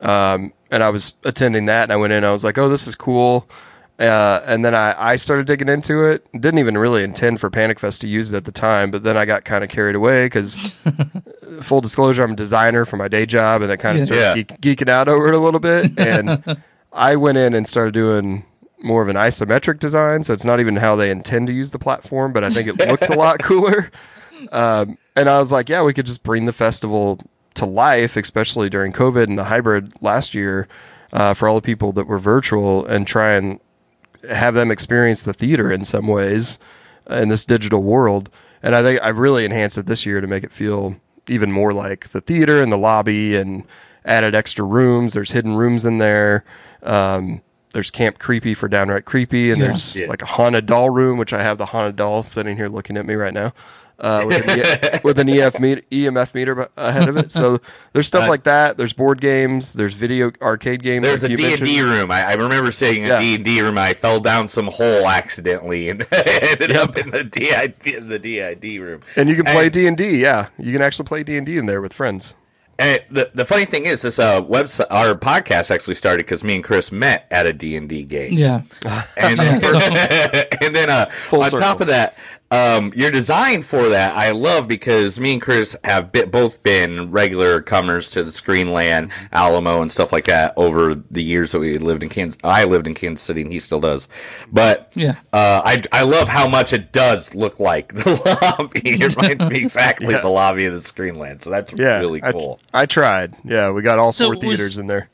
Um, 0.00 0.52
and 0.70 0.82
I 0.82 0.90
was 0.90 1.14
attending 1.24 1.66
that 1.66 1.84
and 1.84 1.92
I 1.92 1.96
went 1.96 2.12
in, 2.12 2.24
I 2.24 2.32
was 2.32 2.44
like, 2.44 2.58
oh, 2.58 2.68
this 2.68 2.86
is 2.86 2.94
cool. 2.94 3.48
Uh, 4.00 4.42
and 4.46 4.64
then 4.64 4.74
I, 4.74 5.10
I 5.12 5.16
started 5.16 5.46
digging 5.46 5.68
into 5.68 6.04
it. 6.04 6.26
Didn't 6.32 6.58
even 6.58 6.78
really 6.78 7.02
intend 7.04 7.38
for 7.38 7.50
Panic 7.50 7.78
Fest 7.78 8.00
to 8.00 8.08
use 8.08 8.32
it 8.32 8.36
at 8.36 8.46
the 8.46 8.52
time, 8.52 8.90
but 8.90 9.02
then 9.02 9.16
I 9.16 9.26
got 9.26 9.44
kind 9.44 9.62
of 9.62 9.68
carried 9.68 9.94
away 9.94 10.24
because, 10.24 10.82
full 11.60 11.82
disclosure, 11.82 12.22
I'm 12.22 12.32
a 12.32 12.36
designer 12.36 12.86
for 12.86 12.96
my 12.96 13.08
day 13.08 13.26
job, 13.26 13.60
and 13.60 13.70
I 13.70 13.76
kind 13.76 13.98
of 13.98 14.00
Yeah. 14.00 14.04
started 14.06 14.22
Yeah. 14.22 14.34
geek, 14.70 14.78
geeking 14.78 14.88
out 14.90 15.08
over 15.08 15.28
it 15.28 15.34
a 15.34 15.38
little 15.38 15.60
bit. 15.60 15.92
And 15.98 16.42
I 16.92 17.16
went 17.16 17.36
in 17.38 17.52
and 17.54 17.68
started 17.68 17.92
doing 17.94 18.44
more 18.82 19.02
of 19.02 19.08
an 19.08 19.16
isometric 19.16 19.78
design, 19.78 20.24
so 20.24 20.32
it's 20.32 20.46
not 20.46 20.60
even 20.60 20.76
how 20.76 20.96
they 20.96 21.10
intend 21.10 21.46
to 21.48 21.52
use 21.52 21.70
the 21.70 21.78
platform, 21.78 22.32
but 22.32 22.42
I 22.42 22.48
think 22.48 22.68
it 22.68 22.88
looks 22.88 23.10
a 23.10 23.14
lot 23.14 23.38
cooler. 23.42 23.90
Um, 24.50 24.96
and 25.14 25.28
I 25.28 25.38
was 25.38 25.52
like, 25.52 25.68
yeah, 25.68 25.82
we 25.82 25.92
could 25.92 26.06
just 26.06 26.22
bring 26.22 26.46
the 26.46 26.52
festival 26.54 27.20
to 27.54 27.66
life, 27.66 28.16
especially 28.16 28.70
during 28.70 28.92
COVID 28.94 29.24
and 29.24 29.36
the 29.38 29.44
hybrid 29.44 29.92
last 30.00 30.34
year, 30.34 30.66
uh, 31.12 31.34
for 31.34 31.46
all 31.48 31.56
the 31.56 31.60
people 31.60 31.92
that 31.92 32.06
were 32.06 32.18
virtual, 32.18 32.86
and 32.86 33.06
try 33.06 33.32
and 33.34 33.60
have 34.28 34.54
them 34.54 34.70
experience 34.70 35.22
the 35.22 35.32
theater 35.32 35.70
in 35.72 35.84
some 35.84 36.06
ways 36.06 36.58
in 37.08 37.28
this 37.28 37.44
digital 37.44 37.82
world. 37.82 38.30
And 38.62 38.74
I 38.76 38.82
think 38.82 39.00
I've 39.02 39.18
really 39.18 39.44
enhanced 39.44 39.78
it 39.78 39.86
this 39.86 40.04
year 40.04 40.20
to 40.20 40.26
make 40.26 40.44
it 40.44 40.52
feel 40.52 40.96
even 41.28 41.50
more 41.52 41.72
like 41.72 42.10
the 42.10 42.20
theater 42.20 42.62
and 42.62 42.70
the 42.70 42.76
lobby 42.78 43.36
and 43.36 43.64
added 44.04 44.34
extra 44.34 44.64
rooms. 44.64 45.14
There's 45.14 45.30
hidden 45.32 45.54
rooms 45.56 45.84
in 45.84 45.98
there. 45.98 46.44
Um, 46.82 47.40
there's 47.72 47.90
Camp 47.90 48.18
Creepy 48.18 48.52
for 48.54 48.68
downright 48.68 49.04
creepy, 49.04 49.50
and 49.52 49.60
Yeah. 49.60 49.68
there's 49.68 49.96
Yeah. 49.96 50.08
like 50.08 50.22
a 50.22 50.26
haunted 50.26 50.66
doll 50.66 50.90
room, 50.90 51.18
which 51.18 51.32
I 51.32 51.42
have 51.42 51.56
the 51.58 51.66
haunted 51.66 51.96
doll 51.96 52.22
sitting 52.22 52.56
here 52.56 52.68
looking 52.68 52.96
at 52.96 53.06
me 53.06 53.14
right 53.14 53.32
now. 53.34 53.52
Uh, 54.00 54.24
with, 54.26 54.48
an 54.48 54.58
e- 54.58 55.00
with 55.04 55.18
an 55.18 55.28
EF 55.28 55.60
meter, 55.60 55.82
EMF 55.90 56.34
meter 56.34 56.68
ahead 56.78 57.08
of 57.08 57.16
it, 57.18 57.30
so 57.30 57.58
there's 57.92 58.06
stuff 58.06 58.24
Uh, 58.24 58.28
like 58.28 58.44
that. 58.44 58.78
There's 58.78 58.94
board 58.94 59.20
games. 59.20 59.74
There's 59.74 59.92
video 59.92 60.32
arcade 60.40 60.82
games. 60.82 61.04
There's 61.04 61.22
like 61.22 61.28
a 61.28 61.32
you 61.32 61.36
D 61.36 61.52
and 61.52 61.62
D 61.62 61.76
mentioned. 61.76 61.90
room. 61.90 62.10
I, 62.10 62.22
I 62.30 62.32
remember 62.32 62.72
seeing 62.72 63.04
a 63.04 63.08
Yeah. 63.08 63.20
D 63.20 63.34
and 63.34 63.44
D 63.44 63.60
room. 63.60 63.76
I 63.76 63.92
fell 63.92 64.18
down 64.18 64.48
some 64.48 64.68
hole 64.68 65.06
accidentally 65.06 65.90
and 65.90 66.06
ended 66.12 66.72
up 66.76 66.96
in 66.96 67.10
the 67.10 67.24
DID 67.24 68.08
the 68.08 68.18
DID 68.18 68.80
room. 68.80 69.00
and 69.16 69.28
you 69.28 69.36
can 69.36 69.44
play 69.44 69.64
And- 69.64 69.72
D 69.72 69.86
and 69.86 69.96
D. 69.96 70.16
Yeah, 70.22 70.48
you 70.58 70.72
can 70.72 70.80
actually 70.80 71.04
play 71.06 71.22
D 71.22 71.36
and 71.36 71.44
D 71.44 71.58
in 71.58 71.66
there 71.66 71.82
with 71.82 71.92
friends. 71.92 72.34
And 72.78 73.02
the 73.10 73.30
the 73.34 73.44
funny 73.44 73.66
thing 73.66 73.84
is, 73.84 74.00
this 74.00 74.18
uh 74.18 74.40
website, 74.40 74.86
our 74.88 75.14
podcast 75.14 75.70
actually 75.70 75.96
started 75.96 76.24
because 76.24 76.42
me 76.42 76.54
and 76.54 76.64
Chris 76.64 76.90
met 76.90 77.26
at 77.30 77.46
a 77.46 77.52
D 77.52 77.76
and 77.76 77.86
D 77.86 78.04
game. 78.04 78.32
Yeah. 78.32 78.62
and 79.18 79.38
and 79.40 80.74
then 80.74 80.88
uh, 80.88 81.10
on 81.32 81.50
circle. 81.50 81.58
top 81.58 81.80
of 81.82 81.88
that, 81.88 82.16
um, 82.52 82.92
your 82.96 83.10
design 83.12 83.62
for 83.62 83.88
that 83.90 84.16
I 84.16 84.32
love 84.32 84.66
because 84.66 85.20
me 85.20 85.34
and 85.34 85.40
Chris 85.42 85.76
have 85.84 86.10
been, 86.10 86.30
both 86.30 86.62
been 86.64 87.10
regular 87.12 87.62
comers 87.62 88.10
to 88.10 88.24
the 88.24 88.30
Screenland, 88.32 89.12
Alamo, 89.32 89.82
and 89.82 89.90
stuff 89.92 90.10
like 90.12 90.24
that 90.24 90.52
over 90.56 90.96
the 91.10 91.22
years 91.22 91.52
that 91.52 91.60
we 91.60 91.78
lived 91.78 92.02
in 92.02 92.08
Kansas. 92.08 92.38
I 92.42 92.64
lived 92.64 92.88
in 92.88 92.94
Kansas 92.94 93.22
City, 93.24 93.42
and 93.42 93.52
he 93.52 93.60
still 93.60 93.78
does. 93.80 94.08
But 94.52 94.90
Yeah. 94.96 95.14
uh, 95.32 95.62
I 95.64 95.80
I 95.92 96.02
love 96.02 96.26
how 96.28 96.48
much 96.48 96.72
it 96.72 96.92
does 96.92 97.34
look 97.36 97.60
like 97.60 97.94
the 97.94 98.14
lobby. 98.58 98.80
It 98.84 99.16
reminds 99.16 99.44
me 99.48 99.58
exactly 99.58 100.12
Yeah. 100.14 100.20
the 100.22 100.28
lobby 100.28 100.64
of 100.64 100.72
the 100.72 100.80
Screenland. 100.80 101.42
So 101.42 101.50
that's 101.50 101.72
Yeah, 101.72 101.98
really 101.98 102.20
cool. 102.20 102.58
I, 102.74 102.86
tried. 102.86 103.36
Yeah, 103.44 103.70
we 103.70 103.82
got 103.82 103.98
all 104.00 104.10
So 104.12 104.26
four 104.26 104.34
was- 104.34 104.40
theaters 104.42 104.78
in 104.78 104.86
there. 104.86 105.08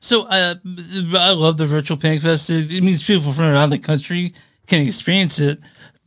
So 0.00 0.22
uh, 0.28 0.54
I 0.64 1.32
love 1.32 1.56
the 1.56 1.66
virtual 1.66 1.96
Panic 1.96 2.22
Fest. 2.22 2.48
It, 2.50 2.72
it 2.72 2.82
means 2.84 3.02
people 3.02 3.32
from 3.32 3.46
around 3.46 3.70
the 3.70 3.78
country 3.78 4.32
can 4.68 4.86
experience 4.86 5.40
it. 5.40 5.58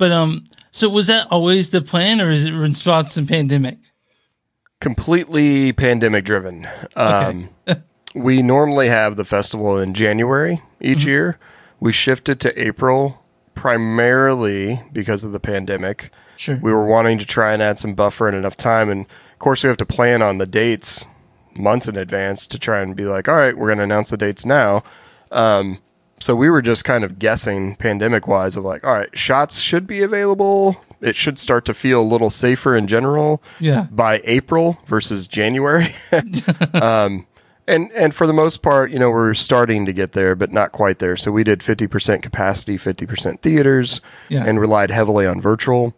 But 0.02 0.12
um, 0.12 0.46
So 0.72 0.90
was 0.90 1.06
that 1.08 1.28
always 1.30 1.70
the 1.70 1.80
plan, 1.80 2.20
or 2.22 2.32
is 2.32 2.46
it 2.46 2.54
in 2.54 2.60
response 2.60 3.14
to 3.14 3.24
pandemic? 3.24 3.78
completely 4.80 5.72
pandemic 5.74 6.26
driven. 6.26 6.68
Um, 6.96 7.50
we 8.16 8.42
normally 8.42 8.88
have 8.88 9.16
the 9.16 9.24
festival 9.24 9.78
in 9.78 9.94
January 9.94 10.60
each 10.82 11.06
year. 11.06 11.38
We 11.80 11.92
shifted 11.92 12.40
to 12.40 12.60
April 12.60 13.24
primarily 13.54 14.82
because 14.92 15.24
of 15.24 15.34
the 15.34 15.40
pandemic. 15.40 16.10
Sure. 16.36 16.56
We 16.56 16.74
were 16.74 16.88
wanting 16.88 17.20
to 17.20 17.26
try 17.26 17.54
and 17.54 17.62
add 17.62 17.78
some 17.78 17.94
buffer 17.94 18.28
and 18.28 18.36
enough 18.36 18.58
time. 18.58 18.90
And 18.90 19.02
of 19.06 19.38
course, 19.38 19.64
we 19.64 19.68
have 19.68 19.78
to 19.78 19.86
plan 19.86 20.24
on 20.24 20.40
the 20.40 20.48
dates 20.48 21.06
months 21.54 21.88
in 21.88 21.96
advance 21.96 22.48
to 22.48 22.58
try 22.58 22.82
and 22.82 22.96
be 22.96 23.06
like, 23.06 23.30
all 23.30 23.36
right, 23.36 23.56
we're 23.56 23.68
going 23.68 23.78
to 23.78 23.84
announce 23.84 24.10
the 24.10 24.18
dates 24.18 24.48
now. 24.48 24.84
Um, 25.32 25.78
so 26.22 26.36
we 26.36 26.50
were 26.50 26.62
just 26.62 26.86
kind 26.86 27.04
of 27.04 27.20
guessing 27.20 27.76
pandemic 27.76 28.28
wise 28.28 28.56
of 28.56 28.64
like, 28.64 28.86
all 28.86 28.94
right, 28.94 29.10
shots 29.18 29.60
should 29.60 29.86
be 29.88 30.02
available. 30.02 30.82
It 31.02 31.16
should 31.16 31.38
start 31.40 31.66
to 31.66 31.74
feel 31.74 32.02
a 32.02 32.04
little 32.04 32.30
safer 32.30 32.78
in 32.78 32.88
general 32.88 33.42
Yeah. 33.60 33.88
by 33.92 34.22
April 34.24 34.80
versus 34.86 35.28
January. 35.28 35.88
um, 36.74 37.26
and 37.68 37.92
and 37.92 38.14
for 38.14 38.26
the 38.28 38.34
most 38.34 38.62
part, 38.62 38.92
you 38.92 39.00
know, 39.00 39.10
we're 39.10 39.34
starting 39.34 39.86
to 39.88 39.94
get 39.94 40.14
there, 40.14 40.36
but 40.36 40.52
not 40.52 40.72
quite 40.72 41.00
there. 41.00 41.18
So 41.18 41.32
we 41.32 41.44
did 41.44 41.60
50% 41.60 42.22
capacity, 42.22 42.78
50% 42.78 43.42
theaters, 43.42 44.00
Yeah. 44.30 44.44
and 44.46 44.60
relied 44.60 44.92
heavily 44.92 45.26
on 45.28 45.42
virtual. 45.42 45.94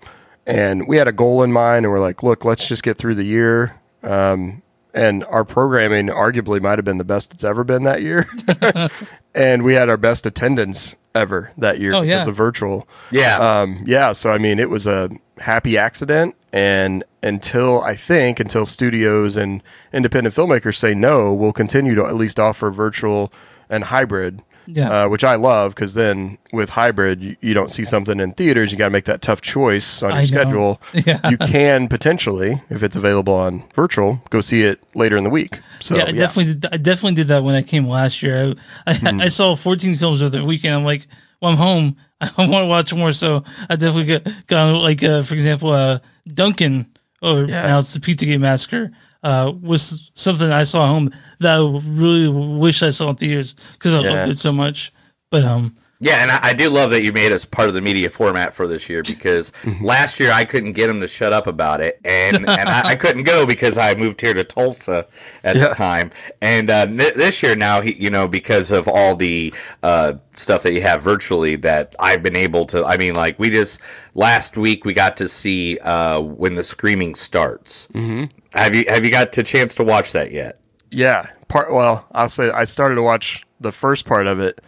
And 0.45 0.87
we 0.87 0.97
had 0.97 1.07
a 1.07 1.11
goal 1.13 1.43
in 1.43 1.51
mind, 1.53 1.85
and 1.85 1.91
we're 1.93 2.01
like, 2.01 2.21
look, 2.23 2.43
let's 2.43 2.67
just 2.67 2.83
get 2.83 2.97
through 2.97 3.15
the 3.15 3.23
year. 3.23 3.75
Um, 4.03 4.61
and 4.93 5.23
our 5.25 5.43
programming 5.43 6.07
arguably 6.07 6.61
might 6.61 6.77
have 6.77 6.85
been 6.85 6.97
the 6.97 7.03
best 7.03 7.33
it's 7.33 7.43
ever 7.43 7.63
been 7.63 7.83
that 7.83 8.01
year. 8.01 8.27
and 9.35 9.63
we 9.63 9.73
had 9.73 9.89
our 9.89 9.97
best 9.97 10.25
attendance 10.25 10.95
ever 11.15 11.51
that 11.57 11.79
year 11.79 11.93
Oh, 11.93 12.01
yeah. 12.01 12.15
because 12.15 12.27
of 12.27 12.35
virtual. 12.35 12.87
Yeah. 13.11 13.37
Um, 13.37 13.83
yeah. 13.85 14.11
So 14.13 14.31
I 14.31 14.37
mean, 14.37 14.59
it 14.59 14.69
was 14.69 14.87
a 14.87 15.09
happy 15.39 15.77
accident, 15.77 16.35
and 16.51 17.03
until 17.21 17.81
I 17.81 17.95
think 17.95 18.39
until 18.39 18.65
studios 18.65 19.35
and 19.37 19.61
independent 19.91 20.35
filmmakers 20.35 20.77
say 20.77 20.93
no, 20.93 21.33
we'll 21.33 21.53
continue 21.53 21.95
to 21.95 22.05
at 22.05 22.15
least 22.15 22.39
offer 22.39 22.69
virtual 22.71 23.31
and 23.69 23.85
hybrid. 23.85 24.41
Yeah. 24.65 25.03
Uh, 25.05 25.09
which 25.09 25.23
I 25.23 25.35
love 25.35 25.75
because 25.75 25.93
then 25.93 26.37
with 26.53 26.69
hybrid, 26.69 27.21
you, 27.21 27.35
you 27.41 27.53
don't 27.53 27.69
see 27.69 27.83
something 27.85 28.19
in 28.19 28.33
theaters. 28.33 28.71
You 28.71 28.77
got 28.77 28.85
to 28.85 28.89
make 28.91 29.05
that 29.05 29.21
tough 29.21 29.41
choice 29.41 30.01
on 30.01 30.11
your 30.11 30.19
I 30.19 30.25
schedule. 30.25 30.81
Yeah. 30.93 31.29
You 31.29 31.37
can 31.37 31.87
potentially, 31.87 32.61
if 32.69 32.81
it's 32.83 32.95
available 32.95 33.33
on 33.33 33.63
virtual, 33.73 34.21
go 34.29 34.39
see 34.41 34.63
it 34.63 34.79
later 34.95 35.17
in 35.17 35.23
the 35.23 35.29
week. 35.29 35.59
So 35.81 35.95
yeah, 35.97 36.05
I 36.07 36.11
definitely 36.11 36.53
did. 36.53 36.65
I 36.73 36.77
definitely 36.77 37.15
did 37.15 37.27
that 37.27 37.43
when 37.43 37.55
I 37.55 37.61
came 37.61 37.87
last 37.87 38.23
year. 38.23 38.53
I 38.87 38.91
I, 38.91 38.93
Hmm. 38.95 39.21
I 39.21 39.27
saw 39.27 39.55
14 39.55 39.95
films 39.95 40.21
over 40.21 40.37
the 40.37 40.45
weekend. 40.45 40.75
I'm 40.75 40.85
like, 40.85 41.07
well, 41.41 41.51
I'm 41.51 41.57
home. 41.57 41.97
I 42.21 42.31
want 42.37 42.63
to 42.63 42.67
watch 42.67 42.93
more, 42.93 43.11
so 43.11 43.43
I 43.69 43.75
definitely 43.75 44.05
got, 44.19 44.47
got 44.47 44.71
like, 44.81 45.03
uh, 45.03 45.23
for 45.23 45.33
example, 45.33 45.71
uh, 45.73 45.99
Duncan, 46.25 46.87
or 47.21 47.43
Yeah. 47.43 47.67
now 47.67 47.79
it's 47.79 47.93
the 47.93 47.99
Pizza 47.99 48.25
Pizzagate 48.25 48.39
Massacre, 48.39 48.91
uh, 49.23 49.51
was 49.61 50.11
something 50.15 50.51
I 50.51 50.63
saw 50.63 50.83
at 50.85 50.89
home 50.89 51.11
that 51.39 51.57
I 51.57 51.79
really 51.87 52.27
wish 52.27 52.83
I 52.83 52.89
saw 52.91 53.09
in 53.09 53.15
theaters 53.15 53.55
because 53.73 53.93
I 53.93 54.01
Yeah. 54.01 54.11
loved 54.13 54.31
it 54.31 54.37
so 54.37 54.51
much. 54.51 54.91
But 55.31 55.43
um, 55.43 55.75
Yeah, 56.03 56.21
and 56.21 56.29
I, 56.31 56.39
I 56.49 56.53
do 56.53 56.69
love 56.69 56.89
that 56.89 57.01
you 57.01 57.13
made 57.13 57.31
us 57.31 57.45
part 57.45 57.69
of 57.69 57.73
the 57.73 57.79
media 57.79 58.09
format 58.09 58.53
for 58.53 58.67
this 58.67 58.89
year 58.89 59.03
because 59.03 59.53
last 59.81 60.19
year 60.19 60.31
I 60.33 60.43
couldn't 60.43 60.73
get 60.73 60.89
him 60.89 60.99
to 60.99 61.07
shut 61.07 61.31
up 61.31 61.47
about 61.47 61.79
it, 61.79 62.01
and 62.03 62.37
and 62.37 62.67
I, 62.69 62.89
I 62.89 62.95
couldn't 62.95 63.23
go 63.23 63.45
because 63.45 63.77
I 63.77 63.95
moved 63.95 64.19
here 64.19 64.33
to 64.33 64.43
Tulsa 64.43 65.07
at 65.45 65.55
Yeah. 65.55 65.69
the 65.69 65.75
time, 65.75 66.11
and 66.41 66.69
uh, 66.69 66.87
n- 66.89 66.97
this 66.97 67.41
year 67.41 67.55
now, 67.55 67.79
he, 67.79 67.93
you 67.95 68.09
know, 68.09 68.27
because 68.27 68.69
of 68.71 68.87
all 68.89 69.15
the 69.15 69.53
uh, 69.81 70.15
stuff 70.33 70.63
that 70.63 70.73
you 70.73 70.81
have 70.81 71.01
virtually, 71.01 71.55
that 71.57 71.95
I've 71.99 72.21
been 72.21 72.35
able 72.35 72.65
to. 72.67 72.83
I 72.85 72.97
mean, 72.97 73.13
like 73.15 73.39
we 73.39 73.49
just 73.49 73.79
last 74.13 74.57
week 74.57 74.83
we 74.83 74.93
got 74.93 75.15
to 75.17 75.29
see 75.29 75.77
uh, 75.79 76.19
when 76.19 76.55
the 76.55 76.63
screaming 76.65 77.15
starts. 77.15 77.87
Mm-hmm. 77.93 78.25
Have 78.57 78.75
you 78.75 78.83
have 78.89 79.05
you 79.05 79.11
got 79.11 79.31
the 79.31 79.43
chance 79.43 79.73
to 79.75 79.85
watch 79.85 80.11
that 80.11 80.33
yet? 80.33 80.59
Yeah, 80.91 81.27
part. 81.47 81.71
Well, 81.73 82.05
I'll 82.11 82.27
say 82.27 82.49
I 82.51 82.65
started 82.65 82.95
to 82.95 83.03
watch 83.03 83.45
the 83.61 83.71
first 83.71 84.05
part 84.05 84.27
of 84.27 84.41
it 84.41 84.59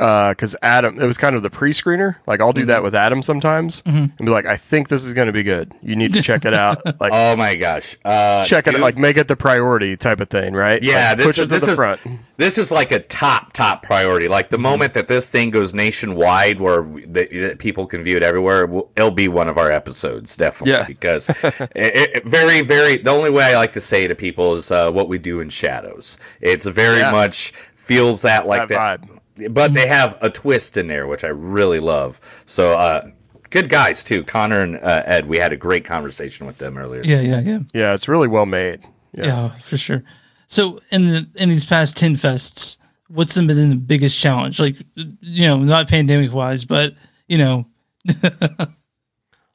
because 0.00 0.56
Adam. 0.62 0.98
It 0.98 1.06
was 1.06 1.18
kind 1.18 1.36
of 1.36 1.42
the 1.42 1.50
pre-screener. 1.50 2.16
Like 2.26 2.40
I'll 2.40 2.52
do 2.54 2.62
Mm-hmm. 2.62 2.68
that 2.68 2.82
with 2.82 2.94
Adam 2.94 3.22
sometimes, 3.22 3.82
and 3.84 4.16
be 4.16 4.26
like, 4.30 4.46
I 4.46 4.56
think 4.56 4.88
this 4.88 5.04
is 5.04 5.12
going 5.12 5.26
to 5.26 5.32
be 5.32 5.42
good. 5.42 5.72
You 5.82 5.94
need 5.94 6.14
to 6.14 6.22
check 6.22 6.44
it 6.46 6.54
out. 6.54 6.78
Like 7.00 7.12
Oh 7.14 7.36
my 7.36 7.54
gosh! 7.54 7.96
Uh, 8.04 8.44
check 8.44 8.66
it. 8.66 8.78
Like 8.80 8.98
make 8.98 9.16
it 9.16 9.28
the 9.28 9.36
priority 9.36 9.96
type 9.96 10.20
of 10.20 10.28
thing, 10.30 10.54
right? 10.54 10.82
Yeah, 10.82 11.10
Like, 11.10 11.16
this, 11.18 11.26
push 11.26 11.38
it 11.38 11.42
to 11.42 11.46
this 11.46 11.62
the 11.66 11.70
is 11.72 11.76
front. 11.76 12.00
this 12.38 12.58
is 12.58 12.70
like 12.70 12.90
a 12.92 13.00
top 13.00 13.52
top 13.52 13.82
priority. 13.82 14.28
Like 14.28 14.48
the 14.50 14.58
moment 14.58 14.94
that 14.94 15.06
this 15.08 15.28
thing 15.28 15.50
goes 15.50 15.72
nationwide, 15.74 16.60
where 16.60 16.82
we- 16.82 17.04
that, 17.06 17.30
that 17.30 17.58
people 17.58 17.86
can 17.86 18.02
view 18.02 18.16
it 18.16 18.22
everywhere, 18.22 18.62
it 18.64 18.70
will- 18.70 18.90
it'll 18.96 19.10
be 19.10 19.28
one 19.28 19.48
of 19.48 19.56
our 19.58 19.70
episodes 19.70 20.36
definitely. 20.36 20.72
Yeah. 20.72 20.84
because 20.86 21.28
it, 21.44 21.70
it, 21.76 22.24
very 22.24 22.62
very. 22.62 22.96
The 22.98 23.10
only 23.10 23.30
way 23.30 23.44
I 23.44 23.56
like 23.56 23.72
to 23.74 23.80
say 23.80 24.06
to 24.06 24.14
people 24.14 24.54
is 24.54 24.70
uh, 24.70 24.90
what 24.90 25.08
we 25.08 25.18
do 25.18 25.40
in 25.40 25.48
shadows. 25.50 26.16
It's 26.40 26.66
very 26.66 26.98
Yeah. 27.00 27.12
much 27.12 27.52
feels 27.74 28.22
that 28.22 28.46
like 28.46 28.68
That 28.68 29.00
that, 29.02 29.19
but 29.48 29.72
they 29.74 29.86
have 29.86 30.18
a 30.20 30.30
twist 30.30 30.76
in 30.76 30.86
there, 30.88 31.06
which 31.06 31.24
I 31.24 31.28
really 31.28 31.80
love. 31.80 32.20
So. 32.46 32.72
uh 32.74 33.10
Good 33.50 33.68
guys 33.68 34.04
too, 34.04 34.22
Connor 34.22 34.60
and 34.60 34.76
uh, 34.76 35.02
Ed. 35.06 35.26
We 35.26 35.38
had 35.38 35.52
a 35.52 35.56
great 35.56 35.84
conversation 35.84 36.46
with 36.46 36.58
them 36.58 36.78
earlier. 36.78 37.02
yeah, 37.04 37.20
yeah, 37.20 37.40
yeah. 37.40 37.58
Yeah, 37.74 37.94
it's 37.94 38.06
really 38.06 38.28
well 38.28 38.46
made. 38.46 38.84
Yeah. 39.12 39.26
Yeah, 39.26 39.48
for 39.58 39.76
sure. 39.76 40.04
So 40.46 40.78
in 40.92 41.08
the 41.08 41.26
in 41.34 41.48
these 41.48 41.64
past 41.64 41.96
ten 41.96 42.14
fests, 42.14 42.76
what's 43.08 43.34
been 43.34 43.48
the 43.48 43.74
biggest 43.74 44.16
challenge? 44.16 44.60
Like 44.60 44.76
you 44.94 45.48
know, 45.48 45.58
not 45.58 45.88
pandemic 45.88 46.32
wise, 46.32 46.64
but 46.64 46.94
you 47.26 47.38
know, 47.38 47.66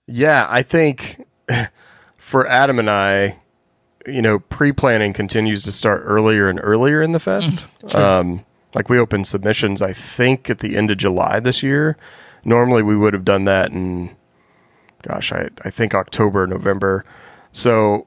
Yeah, 0.08 0.46
I 0.50 0.62
think 0.62 1.26
for 2.18 2.48
Adam 2.48 2.80
and 2.80 2.90
I, 2.90 3.38
you 4.06 4.22
know, 4.22 4.40
pre-planning 4.40 5.14
continues 5.14 5.64
to 5.64 5.72
start 5.72 6.04
earlier 6.06 6.50
and 6.50 6.60
earlier 6.62 7.02
in 7.02 7.12
the 7.12 7.20
fest. 7.20 7.66
um, 7.96 8.44
like 8.76 8.90
we 8.90 9.00
opened 9.00 9.26
submissions, 9.26 9.82
I 9.82 9.94
think, 9.94 10.50
at 10.50 10.60
the 10.60 10.76
end 10.76 10.92
of 10.92 10.98
July 10.98 11.40
this 11.40 11.64
year. 11.64 11.98
Normally, 12.44 12.84
we 12.84 12.96
would 12.96 13.14
have 13.14 13.26
done 13.26 13.46
that 13.46 13.72
in, 13.72 14.16
gosh, 15.02 15.32
I 15.32 15.50
I 15.64 15.72
think 15.72 15.96
October, 15.96 16.46
November. 16.46 17.06
So 17.54 18.06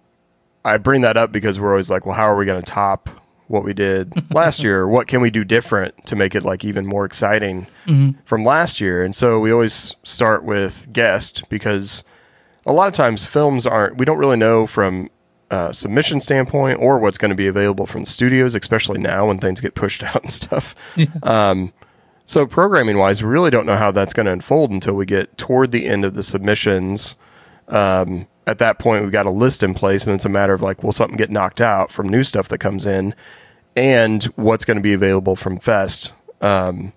I 0.64 0.76
bring 0.76 1.00
that 1.00 1.16
up 1.16 1.32
because 1.32 1.58
we're 1.58 1.70
always 1.70 1.90
like, 1.90 2.04
well, 2.04 2.14
how 2.14 2.26
are 2.26 2.36
we 2.36 2.44
going 2.44 2.62
to 2.62 2.70
top 2.70 3.08
what 3.48 3.64
we 3.64 3.72
did 3.72 4.12
last 4.34 4.62
year? 4.62 4.86
What 4.86 5.08
can 5.08 5.22
we 5.22 5.30
do 5.30 5.42
different 5.42 6.06
to 6.06 6.14
make 6.14 6.34
it 6.34 6.44
like 6.44 6.64
even 6.64 6.86
more 6.86 7.06
exciting 7.06 7.66
mm-hmm. 7.86 8.20
from 8.26 8.44
last 8.44 8.80
year? 8.80 9.02
And 9.02 9.16
so 9.16 9.40
we 9.40 9.50
always 9.50 9.96
start 10.04 10.44
with 10.44 10.92
guest 10.92 11.48
because 11.48 12.04
a 12.66 12.72
lot 12.72 12.88
of 12.88 12.92
times 12.92 13.24
films 13.24 13.66
aren't, 13.66 13.96
we 13.96 14.04
don't 14.04 14.18
really 14.18 14.36
know 14.36 14.66
from 14.66 15.08
a 15.50 15.72
submission 15.72 16.20
standpoint 16.20 16.80
or 16.80 16.98
what's 16.98 17.18
going 17.18 17.30
to 17.30 17.34
be 17.34 17.46
available 17.46 17.86
from 17.86 18.02
the 18.02 18.10
studios, 18.10 18.54
especially 18.54 18.98
now 18.98 19.28
when 19.28 19.38
things 19.38 19.60
get 19.60 19.74
pushed 19.74 20.02
out 20.14 20.22
and 20.22 20.30
stuff. 20.32 20.74
Um, 21.22 21.72
so 22.26 22.46
programming 22.46 22.98
wise, 22.98 23.22
we 23.22 23.28
really 23.28 23.50
don't 23.50 23.66
know 23.66 23.76
how 23.76 23.90
that's 23.90 24.12
going 24.12 24.26
to 24.26 24.32
unfold 24.32 24.70
until 24.70 24.94
we 24.94 25.06
get 25.06 25.38
toward 25.38 25.72
the 25.72 25.86
end 25.86 26.04
of 26.04 26.14
the 26.14 26.22
submissions. 26.22 27.16
Um, 27.68 28.26
at 28.46 28.58
that 28.58 28.78
point 28.78 29.02
we've 29.02 29.12
got 29.12 29.26
a 29.26 29.30
list 29.30 29.62
in 29.62 29.74
place 29.74 30.06
and 30.06 30.14
it's 30.14 30.24
a 30.24 30.30
matter 30.30 30.54
of 30.54 30.62
like 30.62 30.82
will 30.82 30.92
something 30.92 31.16
get 31.18 31.30
knocked 31.30 31.60
out 31.60 31.92
from 31.92 32.08
new 32.08 32.24
stuff 32.24 32.48
that 32.48 32.58
comes 32.58 32.86
in? 32.86 33.14
And 33.76 34.24
what's 34.36 34.64
going 34.64 34.76
to 34.78 34.82
be 34.82 34.94
available 34.94 35.36
from 35.36 35.58
fest? 35.58 36.12
Um, 36.40 36.92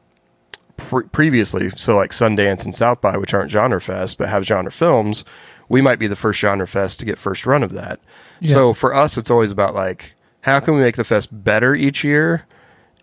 pre- 0.82 1.08
previously 1.08 1.70
so 1.76 1.96
like 1.96 2.12
sundance 2.12 2.64
and 2.66 2.74
south 2.76 3.02
by 3.02 3.18
which 3.18 3.34
aren't 3.34 3.52
genre 3.52 3.82
fest 3.82 4.18
but 4.18 4.30
have 4.30 4.44
genre 4.44 4.72
films 4.72 5.24
we 5.70 5.82
might 5.82 6.00
be 6.00 6.08
the 6.08 6.16
first 6.16 6.40
genre 6.40 6.68
fest 6.68 7.00
to 7.00 7.06
get 7.06 7.18
first 7.18 7.46
run 7.46 7.64
of 7.64 7.72
that 7.72 8.00
so 8.44 8.74
for 8.74 8.94
us 8.94 9.18
it's 9.18 9.30
always 9.30 9.52
about 9.52 9.74
like 9.76 10.14
how 10.42 10.60
can 10.60 10.74
we 10.76 10.82
make 10.82 10.96
the 10.96 11.04
fest 11.04 11.30
better 11.44 11.76
each 11.76 12.04
year 12.04 12.46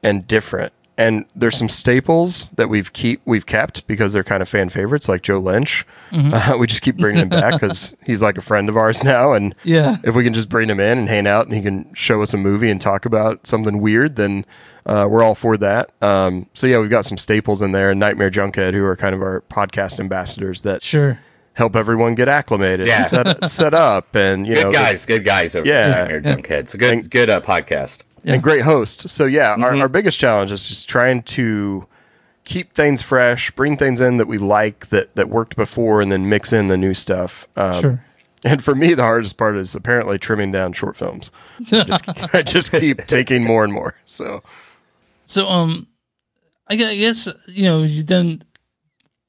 and 0.02 0.26
different. 0.26 0.72
And 0.96 1.26
there's 1.36 1.56
some 1.56 1.68
staples 1.68 2.50
that 2.56 2.68
we've 2.68 2.92
keep 2.92 3.20
we've 3.24 3.46
kept 3.46 3.86
because 3.86 4.12
they're 4.12 4.24
kind 4.24 4.42
of 4.42 4.48
fan 4.48 4.68
favorites, 4.68 5.08
like 5.08 5.22
Joe 5.22 5.38
Lynch. 5.38 5.86
Uh, 6.12 6.56
we 6.58 6.66
just 6.66 6.82
keep 6.82 6.96
bringing 6.96 7.22
him 7.22 7.28
back 7.28 7.52
because 7.60 7.94
he's 8.04 8.20
like 8.20 8.36
a 8.36 8.40
friend 8.40 8.68
of 8.68 8.76
ours 8.76 9.04
now. 9.04 9.32
And 9.32 9.54
Yeah. 9.62 9.98
if 10.02 10.16
we 10.16 10.24
can 10.24 10.34
just 10.34 10.48
bring 10.48 10.68
him 10.68 10.80
in 10.80 10.98
and 10.98 11.08
hang 11.08 11.28
out, 11.28 11.46
and 11.46 11.54
he 11.54 11.62
can 11.62 11.94
show 11.94 12.20
us 12.22 12.34
a 12.34 12.36
movie 12.36 12.68
and 12.68 12.80
talk 12.80 13.04
about 13.04 13.46
something 13.46 13.80
weird, 13.80 14.16
then 14.16 14.44
uh, 14.86 15.06
we're 15.08 15.22
all 15.22 15.36
for 15.36 15.56
that. 15.58 15.90
Um, 16.02 16.46
so 16.54 16.66
yeah, 16.66 16.78
we've 16.80 16.90
got 16.90 17.04
some 17.04 17.16
staples 17.18 17.62
in 17.62 17.70
there, 17.70 17.90
and 17.90 18.00
Nightmare 18.00 18.30
Junkhead, 18.30 18.72
who 18.74 18.84
are 18.84 18.96
kind 18.96 19.14
of 19.14 19.22
our 19.22 19.42
podcast 19.42 20.00
ambassadors 20.00 20.62
that 20.62 20.82
sure. 20.82 21.20
Help 21.58 21.76
everyone 21.76 22.14
get 22.14 22.28
acclimated, 22.28 22.86
Yeah. 22.86 23.02
set, 23.06 23.48
set 23.50 23.74
up, 23.74 24.14
and 24.14 24.46
you 24.46 24.54
Good 24.54 24.64
know, 24.66 24.72
guys, 24.72 25.04
good 25.04 25.24
guys 25.24 25.54
over 25.54 25.66
Yeah. 25.66 25.88
there, 26.06 26.20
Nightmare 26.20 26.36
Junkhead. 26.36 26.60
It's 26.60 26.74
a 26.74 26.78
good 26.78 27.10
good 27.10 27.28
uh, 27.28 27.40
podcast. 27.40 27.98
and 28.24 28.42
great 28.42 28.62
host. 28.62 29.10
So 29.10 29.26
yeah, 29.26 29.56
our, 29.58 29.74
our 29.76 29.88
biggest 29.88 30.18
challenge 30.18 30.52
is 30.52 30.68
just 30.68 30.88
trying 30.88 31.22
to 31.22 31.86
keep 32.44 32.72
things 32.72 33.02
fresh, 33.02 33.50
bring 33.50 33.76
things 33.76 34.00
in 34.00 34.16
that 34.18 34.26
we 34.28 34.38
like 34.38 34.88
that 34.88 35.14
that 35.16 35.28
worked 35.28 35.56
before, 35.56 36.00
and 36.00 36.10
then 36.12 36.28
mix 36.28 36.52
in 36.52 36.68
the 36.68 36.76
new 36.78 36.94
stuff. 36.94 37.46
Um, 37.56 37.80
Sure. 37.80 38.04
And 38.44 38.62
for 38.62 38.72
me, 38.76 38.94
the 38.94 39.02
hardest 39.02 39.36
part 39.36 39.56
is 39.56 39.74
apparently 39.74 40.16
trimming 40.16 40.52
down 40.52 40.72
short 40.72 40.96
films. 40.96 41.32
I 41.72 41.82
just, 41.82 42.34
I 42.34 42.42
just 42.42 42.70
keep 42.70 43.04
taking 43.08 43.42
more 43.42 43.64
and 43.64 43.72
more. 43.72 43.96
So 44.06 44.44
So 45.24 45.48
um, 45.48 45.88
I 46.68 46.74
I 46.74 46.76
guess 46.96 47.28
you 47.48 47.64
know 47.64 47.82
you've 47.82 48.06
done 48.06 48.42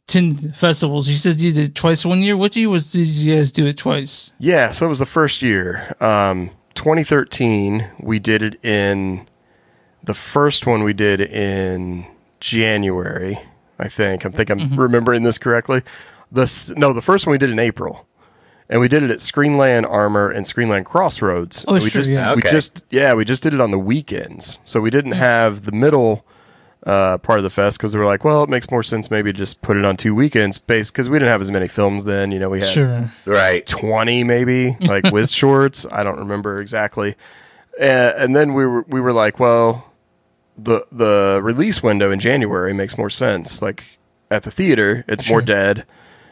ten 0.09 0.35
festivals. 0.53 1.07
You 1.07 1.15
said 1.15 1.39
you 1.39 1.53
did 1.53 1.69
it 1.69 1.75
twice 1.75 2.05
one 2.05 2.21
year. 2.21 2.35
What 2.35 2.55
year 2.55 2.69
was 2.69 2.91
did 2.91 3.07
you 3.07 3.35
guys 3.35 3.51
do 3.51 3.65
it 3.65 3.77
twice? 3.77 4.33
Yeah, 4.39 4.71
so 4.71 4.85
it 4.85 4.89
was 4.89 4.99
the 4.99 5.05
first 5.05 5.41
year. 5.41 5.95
Um, 6.01 6.49
2013, 6.75 7.87
we 7.99 8.19
did 8.19 8.41
it 8.41 8.63
in 8.63 9.27
the 10.03 10.13
first 10.13 10.65
one 10.65 10.83
we 10.83 10.93
did 10.93 11.21
in 11.21 12.05
January, 12.39 13.39
I 13.77 13.87
think. 13.87 14.25
I 14.25 14.29
think 14.29 14.49
I'm 14.49 14.75
remembering 14.75 15.23
this 15.23 15.37
correctly. 15.37 15.81
The 16.31 16.73
no, 16.77 16.93
the 16.93 17.01
first 17.01 17.25
one 17.25 17.31
we 17.31 17.37
did 17.37 17.49
in 17.49 17.59
April. 17.59 18.05
And 18.71 18.79
we 18.79 18.87
did 18.87 19.01
it 19.01 19.09
at 19.09 19.17
Screenland 19.17 19.89
Armour 19.89 20.29
and 20.29 20.45
Screenland 20.45 20.85
Crossroads. 20.85 21.65
Oh, 21.67 21.73
And 21.75 21.83
we 21.83 21.89
sure, 21.89 22.01
just, 22.01 22.11
yeah. 22.11 22.35
We 22.35 22.41
Okay. 22.41 22.51
just 22.51 22.85
yeah, 22.91 23.15
we 23.15 23.25
just 23.25 23.41
did 23.41 23.53
it 23.53 23.59
on 23.61 23.71
the 23.71 23.79
weekends. 23.79 24.59
So 24.63 24.79
we 24.79 24.91
didn't 24.91 25.13
have 25.13 25.65
the 25.65 25.71
middle 25.71 26.23
uh, 26.85 27.17
part 27.19 27.39
of 27.39 27.43
the 27.43 27.49
fest 27.49 27.77
because 27.77 27.93
we 27.93 27.99
were 27.99 28.05
like, 28.05 28.23
well, 28.23 28.43
it 28.43 28.49
makes 28.49 28.69
more 28.71 28.83
sense 28.83 29.11
maybe 29.11 29.33
just 29.33 29.61
put 29.61 29.75
it 29.77 29.85
on 29.85 29.97
two 29.97 30.15
weekends, 30.15 30.57
based 30.57 30.93
because 30.93 31.09
we 31.09 31.17
didn't 31.19 31.31
have 31.31 31.41
as 31.41 31.51
many 31.51 31.67
films 31.67 32.05
then. 32.05 32.31
You 32.31 32.39
know, 32.39 32.49
we 32.49 32.59
had 32.61 32.69
Sure. 32.69 33.11
Right. 33.25 33.65
20 33.67 34.23
maybe 34.23 34.77
like 34.81 35.05
with 35.11 35.29
shorts 35.29 35.85
i 35.91 36.03
don't 36.03 36.19
remember 36.19 36.59
exactly 36.61 37.15
uh, 37.79 37.83
and 38.17 38.35
then 38.35 38.53
we 38.53 38.65
were 38.65 38.83
we 38.87 38.99
were 39.01 39.13
like 39.13 39.39
well 39.39 39.91
the 40.57 40.85
the 40.91 41.39
release 41.43 41.81
window 41.83 42.11
in 42.11 42.19
january 42.19 42.73
makes 42.73 42.97
more 42.97 43.09
sense 43.09 43.61
like 43.61 43.97
at 44.31 44.43
the 44.43 44.51
theater 44.51 45.05
it's 45.07 45.29
more 45.29 45.41
dead 45.41 45.85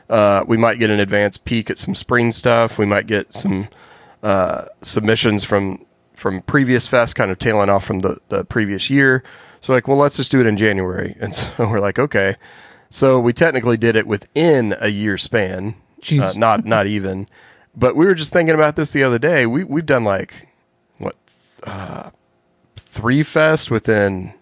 uh, 0.09 0.43
we 0.47 0.57
might 0.57 0.79
get 0.79 0.89
an 0.89 0.99
advanced 0.99 1.43
peek 1.45 1.69
at 1.69 1.77
some 1.77 1.93
spring 1.95 2.31
stuff 2.31 2.77
we 2.77 2.85
might 2.85 3.07
get 3.07 3.33
some 3.33 3.67
uh, 4.23 4.65
submissions 4.81 5.43
from 5.43 5.85
from 6.17 6.41
previous 6.41 6.87
fest 6.87 7.15
kind 7.15 7.31
of 7.31 7.39
tailing 7.39 7.69
off 7.69 7.85
from 7.85 7.99
the, 7.99 8.17
the 8.29 8.43
previous 8.45 8.89
year 8.89 9.23
so 9.61 9.71
like 9.73 9.87
well 9.87 9.97
let's 9.97 10.17
just 10.17 10.31
do 10.31 10.39
it 10.39 10.45
in 10.45 10.57
january 10.57 11.15
and 11.19 11.33
so 11.35 11.49
we're 11.59 11.79
like 11.79 11.97
okay 11.99 12.35
so 12.89 13.19
we 13.19 13.31
technically 13.33 13.77
did 13.77 13.95
it 13.95 14.07
within 14.07 14.75
a 14.79 14.87
year 14.89 15.17
span 15.17 15.75
Jeez. 16.01 16.35
uh, 16.35 16.39
not 16.39 16.65
not 16.65 16.87
even. 16.97 17.27
But 17.75 17.95
we 17.95 18.05
were 18.05 18.15
just 18.15 18.33
thinking 18.33 18.55
about 18.55 18.75
this 18.75 18.91
the 18.91 19.03
other 19.03 19.19
day. 19.19 19.45
We 19.45 19.63
we've 19.63 19.85
done 19.85 20.03
like 20.03 20.47
what 20.97 21.15
uh, 21.63 22.09
three 22.75 23.21
fest 23.23 23.69
within 23.69 24.33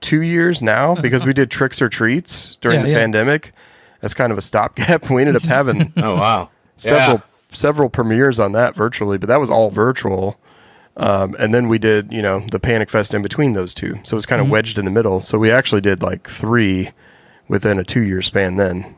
two 0.00 0.22
years 0.22 0.62
now 0.62 0.94
because 1.02 1.24
we 1.26 1.32
did 1.32 1.50
tricks 1.50 1.80
or 1.82 1.88
treats 1.88 2.56
during 2.60 2.78
Yeah, 2.80 2.84
the 2.84 2.90
yeah. 2.90 2.98
pandemic 2.98 3.52
as 4.02 4.14
kind 4.14 4.32
of 4.32 4.38
a 4.38 4.40
stopgap. 4.40 5.10
We 5.10 5.20
ended 5.22 5.36
up 5.36 5.42
having 5.42 5.92
Oh 5.98 6.14
wow. 6.14 6.50
several 6.76 7.18
Yeah. 7.18 7.22
several 7.52 7.88
premieres 7.90 8.40
on 8.40 8.52
that 8.52 8.74
virtually, 8.74 9.18
but 9.18 9.28
that 9.28 9.40
was 9.40 9.50
all 9.50 9.70
virtual. 9.70 10.38
Um, 10.98 11.36
and 11.38 11.54
then 11.54 11.68
we 11.68 11.78
did, 11.78 12.12
you 12.12 12.20
know, 12.20 12.44
the 12.50 12.58
Panic 12.58 12.90
Fest 12.90 13.14
in 13.14 13.22
between 13.22 13.52
those 13.52 13.72
two. 13.72 13.98
So 14.02 14.14
it 14.14 14.18
was 14.18 14.26
kind 14.26 14.42
of 14.42 14.50
wedged 14.50 14.78
in 14.78 14.84
the 14.84 14.90
middle. 14.90 15.20
So 15.20 15.38
we 15.38 15.50
actually 15.50 15.80
did 15.80 16.02
like 16.02 16.28
three 16.28 16.90
within 17.48 17.78
a 17.78 17.84
two 17.84 18.02
year 18.02 18.20
span 18.20 18.56
then. 18.56 18.96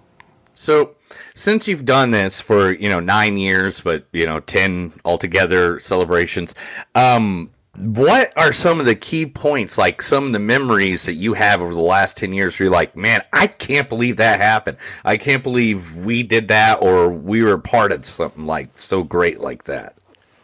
So, 0.55 0.97
since 1.35 1.67
you've 1.67 1.87
done 1.87 2.11
this 2.11 2.41
for 2.41 2.73
you 2.73 2.89
know 2.89 3.01
nine 3.01 3.39
years, 3.39 3.81
but 3.81 4.07
you 4.13 4.27
know 4.27 4.41
ten 4.41 4.93
altogether 5.07 5.81
celebrations, 5.81 6.55
um, 6.95 7.51
what 7.77 8.33
are 8.37 8.53
some 8.53 8.79
of 8.79 8.85
the 8.85 8.95
key 8.95 9.25
points, 9.25 9.79
like 9.79 10.03
some 10.03 10.27
of 10.27 10.33
the 10.33 10.39
memories 10.39 11.07
that 11.07 11.15
you 11.15 11.33
have 11.33 11.63
over 11.63 11.73
the 11.73 11.81
last 11.81 12.19
ten 12.19 12.35
years? 12.35 12.59
Where 12.59 12.67
you're 12.67 12.73
like, 12.73 12.95
man, 12.95 13.23
I 13.33 13.47
can't 13.47 13.89
believe 13.89 14.19
that 14.19 14.41
happened. 14.41 14.77
I 15.03 15.17
can't 15.17 15.43
believe 15.43 15.97
we 15.97 16.23
did 16.23 16.49
that, 16.49 16.83
or 16.83 17.09
we 17.09 17.43
were 17.43 17.57
part 17.57 17.91
of 17.91 18.05
something 18.05 18.45
like 18.45 18.77
so 18.77 19.03
great 19.03 19.41
like 19.41 19.65
that. 19.65 19.97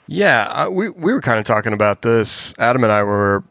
Yeah, 0.09 0.45
uh, 0.45 0.71
we 0.71 0.89
we 0.91 1.13
were 1.13 1.21
kind 1.21 1.39
of 1.39 1.45
talking 1.45 1.73
about 1.73 2.03
this. 2.03 2.55
Adam 2.59 2.85
and 2.85 2.93
I 2.93 3.03
were 3.03 3.43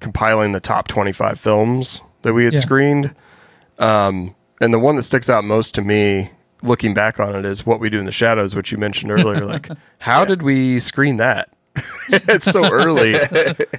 compiling 0.00 0.52
the 0.52 0.60
top 0.60 0.88
25 0.88 1.40
films 1.40 2.00
that 2.22 2.32
we 2.34 2.44
had 2.44 2.54
Yeah. 2.54 2.60
screened. 2.60 3.14
Um, 3.78 4.34
and 4.60 4.72
the 4.72 4.78
one 4.78 4.96
that 4.96 5.02
sticks 5.02 5.28
out 5.28 5.44
most 5.44 5.74
to 5.76 5.82
me 5.82 6.30
looking 6.62 6.94
back 6.94 7.18
on 7.20 7.34
it 7.34 7.44
is 7.44 7.66
What 7.66 7.80
We 7.80 7.90
Do 7.90 7.98
in 7.98 8.06
the 8.06 8.12
Shadows, 8.12 8.54
which 8.54 8.70
you 8.72 8.78
mentioned 8.78 9.10
earlier. 9.12 9.44
Like, 9.46 9.68
how 9.98 10.24
did 10.24 10.42
we 10.42 10.80
screen 10.80 11.16
that? 11.18 11.50
it's 12.08 12.50
so 12.50 12.70
early. 12.70 13.14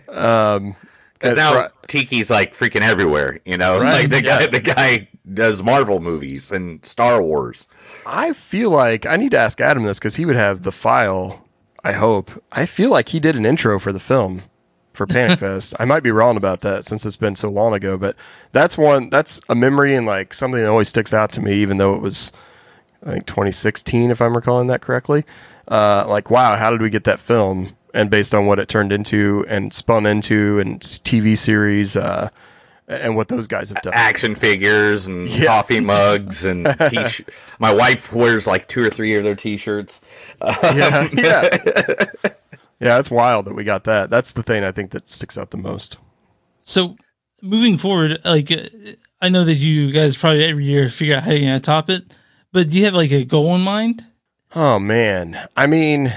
Um, 0.10 0.76
Because 1.14 1.30
and 1.32 1.38
now 1.38 1.70
fri- 1.88 2.04
Taika's 2.04 2.30
like 2.30 2.56
freaking 2.56 2.82
everywhere, 2.82 3.40
you 3.46 3.58
know. 3.58 3.80
Right, 3.80 4.02
Like 4.02 4.10
the 4.10 4.24
yeah. 4.24 4.40
guy, 4.40 4.48
the 4.48 4.60
guy 4.60 5.08
does 5.34 5.64
Marvel 5.64 6.00
movies 6.00 6.52
and 6.52 6.84
Star 6.86 7.22
Wars. 7.22 7.68
I 8.06 8.34
feel 8.34 8.70
like 8.70 9.06
I 9.06 9.16
need 9.18 9.32
to 9.32 9.40
ask 9.40 9.60
Adam 9.62 9.84
this 9.84 9.98
because 10.00 10.16
he 10.16 10.26
would 10.26 10.36
have 10.36 10.62
the 10.64 10.72
file. 10.72 11.44
I 11.84 11.94
hope. 11.94 12.44
I 12.52 12.66
feel 12.66 12.90
like 12.90 13.10
he 13.10 13.20
did 13.20 13.36
an 13.36 13.46
intro 13.46 13.80
for 13.80 13.94
the 13.94 14.00
film 14.00 14.44
for 14.94 15.06
Panic 15.08 15.40
Fest. 15.40 15.76
I 15.80 15.86
might 15.86 16.04
be 16.04 16.12
wrong 16.12 16.38
about 16.38 16.62
that 16.62 16.86
since 16.86 17.06
it's 17.06 17.16
been 17.16 17.36
so 17.36 17.50
long 17.50 17.74
ago, 17.74 17.98
but 17.98 18.16
that's 18.52 18.78
one. 18.78 19.10
That's 19.10 19.40
a 19.50 19.56
memory 19.56 19.96
and 19.96 20.06
like 20.06 20.34
something 20.34 20.62
that 20.62 20.70
always 20.70 20.90
sticks 20.90 21.14
out 21.14 21.32
to 21.34 21.42
me, 21.42 21.54
even 21.56 21.78
though 21.78 21.94
it 21.94 22.02
was 22.02 22.32
I 23.06 23.12
think 23.12 23.26
2016, 23.26 24.12
if 24.12 24.22
I'm 24.22 24.36
recalling 24.36 24.68
that 24.68 24.82
correctly. 24.82 25.26
Uh, 25.68 26.06
like, 26.08 26.30
wow, 26.30 26.56
how 26.58 26.70
did 26.70 26.82
we 26.82 26.90
get 26.90 27.04
that 27.06 27.20
film? 27.20 27.76
And 27.94 28.10
based 28.10 28.34
on 28.36 28.46
what 28.46 28.60
it 28.60 28.68
turned 28.68 28.92
into 28.92 29.46
and 29.48 29.74
spun 29.74 30.06
into 30.06 30.60
and 30.60 30.80
TV 30.80 31.38
series, 31.38 31.96
uh, 31.96 32.30
and 32.88 33.16
what 33.16 33.28
those 33.28 33.48
guys 33.48 33.70
have 33.70 33.82
done. 33.82 33.94
action 33.96 34.34
figures 34.36 35.08
and 35.08 35.28
Yeah. 35.30 35.46
coffee 35.46 35.80
mugs 35.80 36.46
and 36.46 36.66
t 36.90 37.26
My 37.60 37.74
wife 37.74 38.14
wears 38.14 38.48
like 38.48 38.68
two 38.68 38.84
or 38.84 38.90
three 38.90 39.16
of 39.16 39.24
their 39.24 39.36
t-shirts. 39.36 40.00
yeah, 40.42 41.08
yeah, 41.14 41.58
yeah. 42.80 43.00
It's 43.00 43.12
wild 43.12 43.46
that 43.46 43.56
we 43.56 43.64
got 43.64 43.84
that. 43.86 44.10
That's 44.10 44.34
the 44.34 44.44
thing 44.44 44.64
I 44.64 44.72
think 44.72 44.92
that 44.92 45.08
sticks 45.10 45.38
out 45.38 45.52
the 45.52 45.58
most. 45.58 45.98
So 46.64 46.96
moving 47.42 47.78
forward, 47.78 48.20
like 48.26 48.52
uh, 48.52 48.64
I 49.22 49.30
know 49.30 49.44
that 49.46 49.56
you 49.56 49.92
guys 49.92 50.16
probably 50.18 50.44
every 50.46 50.66
year 50.66 50.90
figure 50.90 51.18
out 51.18 51.24
how 51.24 51.32
you're 51.32 51.42
gonna 51.42 51.60
top 51.60 51.90
it, 51.90 52.14
but 52.52 52.70
do 52.70 52.78
you 52.78 52.86
have 52.86 52.94
like 52.94 53.12
a 53.12 53.26
goal 53.26 53.54
in 53.56 53.62
mind? 53.62 54.06
Oh 54.56 54.80
man, 54.80 55.48
I 55.58 55.68
mean, 55.68 56.14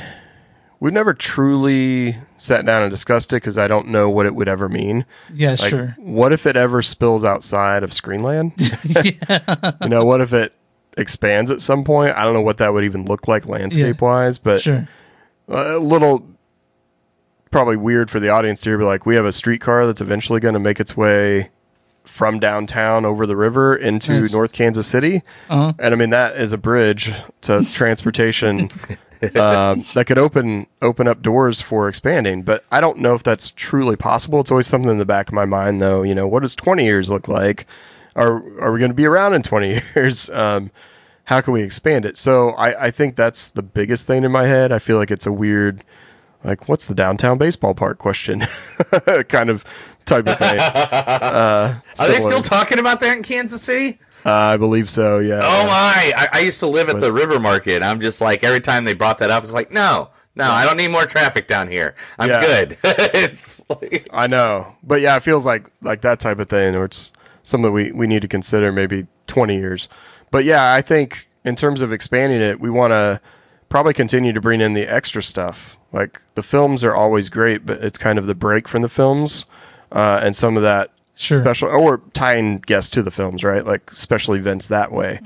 we've 0.80 0.92
never 0.92 1.12
truly 1.14 2.16
sat 2.36 2.64
down 2.66 2.82
and 2.82 2.90
discussed 2.90 3.32
it 3.32 3.36
because 3.36 3.58
I 3.58 3.68
don't 3.68 3.88
know 3.88 4.08
what 4.10 4.26
it 4.26 4.34
would 4.34 4.48
ever 4.48 4.68
mean. 4.68 5.04
Yeah, 5.32 5.50
Like, 5.50 5.70
sure. 5.70 5.94
what 5.98 6.32
if 6.32 6.46
it 6.46 6.56
ever 6.56 6.80
spills 6.82 7.24
outside 7.24 7.82
of 7.84 7.90
Screenland? 7.90 8.52
yeah. 9.28 9.72
You 9.82 9.88
know, 9.88 10.04
what 10.04 10.20
if 10.20 10.32
it 10.32 10.54
expands 10.96 11.50
at 11.50 11.60
some 11.62 11.84
point? 11.84 12.16
I 12.16 12.24
don't 12.24 12.32
know 12.34 12.40
what 12.42 12.58
that 12.58 12.72
would 12.72 12.84
even 12.84 13.04
look 13.04 13.28
like 13.28 13.46
landscape 13.48 14.00
wise, 14.00 14.38
but 14.38 14.60
Sure. 14.60 14.88
a 15.48 15.78
little 15.78 16.26
probably 17.50 17.76
weird 17.76 18.10
for 18.10 18.20
the 18.20 18.28
audience 18.28 18.62
here, 18.64 18.78
but 18.78 18.86
like 18.86 19.04
we 19.06 19.16
have 19.16 19.24
a 19.24 19.32
streetcar 19.32 19.86
that's 19.86 20.00
eventually 20.00 20.40
going 20.40 20.54
to 20.54 20.60
make 20.60 20.80
its 20.80 20.96
way 20.96 21.50
from 22.04 22.38
downtown 22.38 23.04
over 23.04 23.26
the 23.26 23.36
river 23.36 23.76
into 23.76 24.20
Nice. 24.20 24.32
North 24.32 24.52
Kansas 24.52 24.86
City. 24.86 25.22
Uh-huh. 25.48 25.72
And 25.78 25.92
I 25.94 25.96
mean, 25.96 26.10
that 26.10 26.36
is 26.36 26.52
a 26.52 26.58
bridge 26.58 27.12
to 27.42 27.62
transportation 27.72 28.68
um, 29.36 29.84
that 29.94 30.06
could 30.06 30.18
open 30.18 30.66
open 30.80 31.06
up 31.06 31.22
doors 31.22 31.60
for 31.60 31.88
expanding. 31.88 32.42
But 32.42 32.64
I 32.70 32.80
don't 32.80 32.98
know 32.98 33.14
if 33.14 33.22
that's 33.22 33.52
truly 33.56 33.96
possible. 33.96 34.40
It's 34.40 34.50
always 34.50 34.66
something 34.66 34.90
in 34.90 34.98
the 34.98 35.04
back 35.04 35.28
of 35.28 35.34
my 35.34 35.44
mind, 35.44 35.80
though. 35.80 36.02
You 36.02 36.14
know, 36.14 36.26
what 36.26 36.40
does 36.40 36.54
20 36.54 36.84
years 36.84 37.10
look 37.10 37.28
like? 37.28 37.66
Are 38.16 38.36
are 38.60 38.72
we 38.72 38.78
going 38.78 38.90
to 38.90 38.94
be 38.94 39.06
around 39.06 39.34
in 39.34 39.42
20 39.42 39.82
years? 39.94 40.28
Um, 40.30 40.70
how 41.24 41.40
can 41.40 41.52
we 41.52 41.62
expand 41.62 42.04
it? 42.04 42.16
So 42.16 42.50
I, 42.50 42.86
I 42.86 42.90
think 42.90 43.14
that's 43.14 43.52
the 43.52 43.62
biggest 43.62 44.06
thing 44.06 44.24
in 44.24 44.32
my 44.32 44.46
head. 44.46 44.72
I 44.72 44.80
feel 44.80 44.96
like 44.96 45.12
it's 45.12 45.26
a 45.26 45.32
weird, 45.32 45.84
like, 46.42 46.68
what's 46.68 46.88
the 46.88 46.94
downtown 46.94 47.38
baseball 47.38 47.72
park 47.72 47.98
question 47.98 48.40
kind 49.28 49.48
of 49.48 49.64
type 50.06 50.26
of 50.26 50.38
thing. 50.38 50.58
Uh, 51.30 51.74
Are 52.00 52.08
they 52.08 52.18
still 52.18 52.42
talking 52.42 52.78
about 52.78 53.00
that 53.00 53.16
in 53.16 53.22
Kansas 53.22 53.62
City? 53.62 53.98
Uh, 54.24 54.30
I 54.32 54.56
believe 54.56 54.90
so. 54.90 55.18
Yeah. 55.18 55.40
Oh 55.42 55.66
my! 55.66 56.12
I, 56.16 56.28
I 56.34 56.38
used 56.40 56.60
to 56.60 56.66
live 56.66 56.88
at 56.88 57.00
the 57.00 57.12
River 57.12 57.38
Market. 57.40 57.82
I'm 57.82 58.00
just 58.00 58.20
like 58.20 58.44
every 58.44 58.60
time 58.60 58.84
they 58.84 58.94
brought 58.94 59.18
that 59.18 59.30
up, 59.30 59.44
it's 59.44 59.52
like 59.52 59.72
no, 59.72 60.10
no, 60.34 60.44
I 60.44 60.64
don't 60.66 60.76
need 60.76 60.88
more 60.88 61.06
traffic 61.06 61.48
down 61.48 61.68
here. 61.68 61.94
I'm 62.18 62.28
Yeah. 62.28 62.40
good. 62.40 62.78
it's 62.84 63.62
like, 63.70 64.08
I 64.12 64.26
know, 64.26 64.74
but 64.82 65.00
yeah, 65.00 65.16
it 65.16 65.22
feels 65.22 65.46
like 65.46 65.70
like 65.82 66.02
that 66.02 66.20
type 66.20 66.38
of 66.38 66.48
thing, 66.48 66.74
or 66.76 66.84
it's 66.84 67.12
something 67.42 67.72
we 67.72 67.92
we 67.92 68.06
need 68.06 68.22
to 68.22 68.28
consider 68.28 68.70
maybe 68.72 69.06
twenty 69.26 69.56
years. 69.56 69.88
But 70.30 70.44
yeah, 70.44 70.74
I 70.74 70.82
think 70.82 71.28
in 71.44 71.56
terms 71.56 71.80
of 71.80 71.92
expanding 71.92 72.40
it, 72.42 72.60
we 72.60 72.68
want 72.70 72.90
to 72.92 73.20
probably 73.70 73.94
continue 73.94 74.32
to 74.32 74.40
bring 74.40 74.60
in 74.60 74.74
the 74.74 74.86
extra 74.86 75.22
stuff. 75.22 75.78
Like 75.92 76.20
the 76.34 76.42
films 76.42 76.84
are 76.84 76.94
always 76.94 77.28
great, 77.30 77.64
but 77.64 77.82
it's 77.82 77.96
kind 77.98 78.18
of 78.18 78.26
the 78.26 78.34
break 78.34 78.68
from 78.68 78.82
the 78.82 78.88
films 78.88 79.46
uh, 79.92 80.20
and 80.22 80.36
some 80.36 80.56
of 80.56 80.62
that 80.62 80.90
Sure. 81.20 81.38
special 81.40 81.68
or 81.68 82.00
tying 82.14 82.58
guests 82.58 82.90
to 82.92 83.02
the 83.02 83.10
films, 83.10 83.44
right? 83.44 83.64
Like 83.66 83.90
special 83.92 84.34
events 84.34 84.68
that 84.68 84.90
way. 84.92 85.20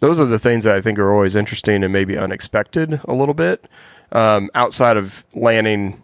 Those 0.00 0.20
are 0.20 0.24
the 0.26 0.38
things 0.38 0.64
that 0.64 0.76
I 0.76 0.80
think 0.80 0.98
are 0.98 1.12
always 1.12 1.34
interesting 1.36 1.82
and 1.82 1.92
maybe 1.92 2.16
unexpected 2.16 3.00
a 3.04 3.14
little 3.14 3.34
bit. 3.34 3.66
Um, 4.12 4.50
outside 4.54 4.96
of 4.96 5.24
landing 5.34 6.02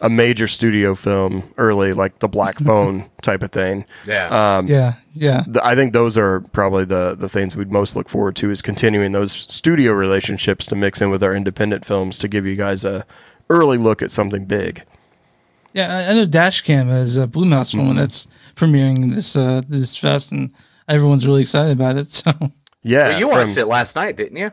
a 0.00 0.08
major 0.10 0.46
studio 0.48 0.94
film 0.94 1.44
early, 1.56 1.92
like 1.92 2.18
the 2.18 2.28
Black 2.28 2.58
Phone 2.64 3.08
type 3.22 3.42
of 3.42 3.52
thing. 3.52 3.84
yeah. 4.06 4.56
Um, 4.58 4.66
Yeah, 4.66 4.94
yeah. 5.12 5.42
th- 5.44 5.58
I 5.62 5.74
think 5.74 5.92
those 5.92 6.18
are 6.18 6.40
probably 6.52 6.84
the 6.84 7.14
the 7.18 7.28
things 7.28 7.56
we'd 7.56 7.70
most 7.72 7.94
look 7.96 8.08
forward 8.08 8.36
to 8.36 8.50
is 8.50 8.60
continuing 8.60 9.12
those 9.12 9.32
studio 9.32 9.92
relationships 9.92 10.66
to 10.66 10.76
mix 10.76 11.00
in 11.00 11.10
with 11.10 11.22
our 11.22 11.34
independent 11.34 11.84
films 11.84 12.18
to 12.18 12.28
give 12.28 12.44
you 12.44 12.56
guys 12.56 12.84
a 12.84 13.06
early 13.50 13.78
look 13.78 14.02
at 14.02 14.10
something 14.10 14.44
big. 14.44 14.82
Yeah, 15.74 15.94
I, 15.94 16.10
I 16.10 16.14
know 16.14 16.26
Dashcam 16.26 16.86
has 16.86 17.16
a 17.18 17.26
Blumhouse 17.26 17.74
Mm-hmm. 17.74 17.86
one 17.88 17.96
that's 17.96 18.26
premiering 18.54 19.14
this 19.14 19.36
uh 19.36 19.60
this 19.68 19.96
fest, 19.96 20.32
and 20.32 20.52
everyone's 20.88 21.26
really 21.26 21.42
excited 21.42 21.72
about 21.72 21.96
it. 21.98 22.08
So 22.12 22.32
Yeah, 22.82 23.08
Well, 23.08 23.18
you 23.20 23.28
watched 23.28 23.52
from- 23.52 23.58
it 23.58 23.66
last 23.66 23.96
night, 23.96 24.16
didn't 24.16 24.36
you? 24.36 24.50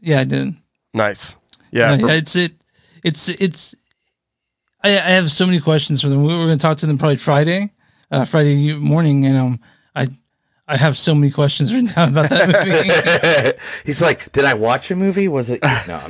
Yeah, 0.00 0.20
I 0.20 0.24
did. 0.24 0.54
Nice. 0.92 1.36
Yeah, 1.70 1.92
Yeah, 1.92 1.98
from- 1.98 2.10
it's 2.10 2.36
it, 2.36 2.52
it's 3.04 3.28
it's. 3.28 3.74
I, 4.82 4.90
I 4.90 5.10
have 5.18 5.30
so 5.30 5.46
many 5.46 5.60
questions 5.60 6.02
for 6.02 6.08
them. 6.08 6.20
We 6.22 6.28
We're 6.34 6.46
going 6.46 6.58
to 6.58 6.62
talk 6.62 6.76
to 6.78 6.86
them 6.86 6.98
probably 6.98 7.16
Friday, 7.16 7.72
uh, 8.10 8.24
Friday 8.24 8.72
morning, 8.74 9.24
and 9.26 9.36
um, 9.36 9.60
I 9.94 10.08
I 10.68 10.76
have 10.76 10.96
so 10.96 11.14
many 11.14 11.30
questions 11.30 11.72
written 11.74 11.92
down 11.94 12.08
about 12.10 12.30
that 12.30 12.48
movie. 12.66 13.58
He's 13.84 14.02
like, 14.02 14.32
did 14.32 14.44
I 14.44 14.54
watch 14.54 14.90
a 14.90 14.96
movie? 14.96 15.28
Was 15.28 15.48
it? 15.50 15.62
No, 15.62 16.06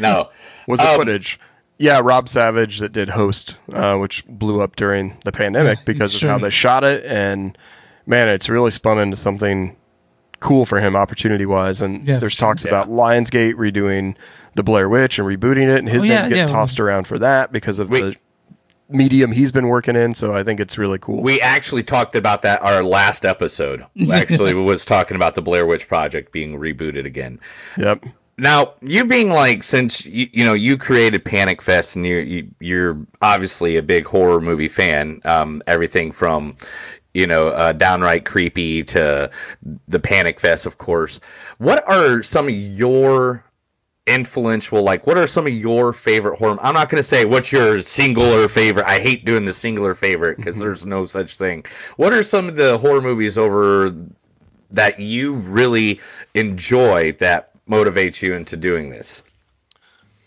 no. 0.00 0.28
was 0.68 0.78
the 0.80 0.88
Um, 0.88 0.96
footage. 0.96 1.40
Yeah, 1.80 2.00
Rob 2.04 2.28
Savage 2.28 2.78
that 2.80 2.92
did 2.92 3.08
Host, 3.08 3.56
uh, 3.72 3.96
which 3.96 4.22
blew 4.26 4.60
up 4.60 4.76
during 4.76 5.16
the 5.24 5.32
pandemic 5.32 5.78
because 5.86 6.14
of 6.14 6.20
sure. 6.20 6.30
how 6.30 6.38
they 6.38 6.50
shot 6.50 6.84
it, 6.84 7.06
and 7.06 7.56
man, 8.04 8.28
it's 8.28 8.50
really 8.50 8.70
spun 8.70 8.98
into 8.98 9.16
something 9.16 9.74
cool 10.40 10.66
for 10.66 10.78
him 10.78 10.94
opportunity 10.94 11.46
wise. 11.46 11.80
And 11.80 12.06
Yeah, 12.06 12.18
there's 12.18 12.34
for 12.34 12.38
sure. 12.38 12.48
talks 12.48 12.64
about 12.66 12.88
Lionsgate 12.88 13.54
redoing 13.54 14.14
the 14.56 14.62
Blair 14.62 14.90
Witch 14.90 15.18
and 15.18 15.26
rebooting 15.26 15.68
it, 15.74 15.78
and 15.78 15.88
his 15.88 16.02
Oh, 16.02 16.06
yeah, 16.06 16.14
name's 16.16 16.28
getting 16.28 16.42
yeah. 16.42 16.46
tossed 16.46 16.78
around 16.80 17.06
for 17.06 17.18
that 17.18 17.50
because 17.50 17.78
of 17.78 17.88
Wait. 17.88 18.00
the 18.02 18.16
medium 18.94 19.32
he's 19.32 19.50
been 19.52 19.68
working 19.68 19.96
in. 19.96 20.14
So 20.14 20.34
I 20.34 20.42
think 20.42 20.60
it's 20.60 20.76
really 20.76 20.98
cool. 20.98 21.22
We 21.22 21.40
actually 21.40 21.82
talked 21.82 22.14
about 22.14 22.42
that. 22.42 22.60
Our 22.60 22.82
last 22.82 23.24
episode 23.24 23.86
actually 24.12 24.52
was 24.52 24.84
talking 24.84 25.14
about 25.14 25.34
the 25.34 25.40
Blair 25.42 25.64
Witch 25.64 25.88
Project 25.88 26.30
being 26.30 26.58
rebooted 26.58 27.06
again. 27.06 27.40
yep. 27.78 28.04
Now, 28.40 28.72
you 28.80 29.04
being 29.04 29.28
like, 29.28 29.62
since 29.62 30.06
you, 30.06 30.26
you 30.32 30.44
know 30.44 30.54
you 30.54 30.78
created 30.78 31.26
Panic 31.26 31.60
Fest, 31.60 31.94
and 31.94 32.06
you're 32.06 32.22
you, 32.22 32.48
you're 32.58 33.06
obviously 33.20 33.76
a 33.76 33.82
big 33.82 34.06
horror 34.06 34.40
movie 34.40 34.68
fan. 34.68 35.20
Um, 35.26 35.62
everything 35.66 36.10
from 36.10 36.56
you 37.12 37.26
know 37.26 37.48
uh, 37.48 37.72
downright 37.72 38.24
creepy 38.24 38.82
to 38.84 39.30
the 39.88 40.00
Panic 40.00 40.40
Fest, 40.40 40.64
of 40.64 40.78
course. 40.78 41.20
What 41.58 41.86
are 41.86 42.22
some 42.22 42.48
of 42.48 42.54
your 42.54 43.44
influential 44.06 44.82
like 44.82 45.06
what 45.06 45.18
are 45.18 45.26
some 45.26 45.46
of 45.46 45.52
your 45.52 45.92
favorite 45.92 46.36
horror 46.38 46.56
i'm 46.62 46.74
not 46.74 46.88
going 46.88 46.98
to 46.98 47.06
say 47.06 47.24
what's 47.26 47.52
your 47.52 47.80
singular 47.82 48.48
favorite 48.48 48.84
i 48.86 48.98
hate 48.98 49.24
doing 49.24 49.44
the 49.44 49.52
singular 49.52 49.94
favorite 49.94 50.36
because 50.36 50.56
there's 50.58 50.84
no 50.84 51.06
such 51.06 51.36
thing 51.36 51.62
what 51.96 52.12
are 52.12 52.22
some 52.22 52.48
of 52.48 52.56
the 52.56 52.78
horror 52.78 53.02
movies 53.02 53.38
over 53.38 53.94
that 54.70 54.98
you 54.98 55.34
really 55.34 56.00
enjoy 56.34 57.12
that 57.12 57.49
motivates 57.70 58.22
you 58.22 58.34
into 58.34 58.56
doing 58.56 58.90
this 58.90 59.22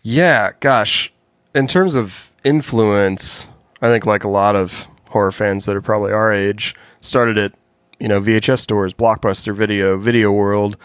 Yeah, 0.01 0.51
gosh. 0.60 1.12
In 1.53 1.67
terms 1.67 1.95
of 1.95 2.32
influence, 2.43 3.47
I 3.82 3.88
think 3.88 4.06
like 4.06 4.23
a 4.23 4.29
lot 4.29 4.56
of 4.56 4.88
horror 5.10 5.32
fans 5.32 5.65
that 5.65 5.75
are 5.75 5.82
probably 5.82 6.12
our 6.12 6.32
age, 6.34 6.75
started 7.01 7.38
at 7.38 7.53
you 7.99 8.08
know 8.08 8.19
VHS 8.19 8.60
stores, 8.60 8.93
Blockbuster 8.93 9.53
Video, 9.56 9.97
Video 9.97 10.32
World. 10.32 10.77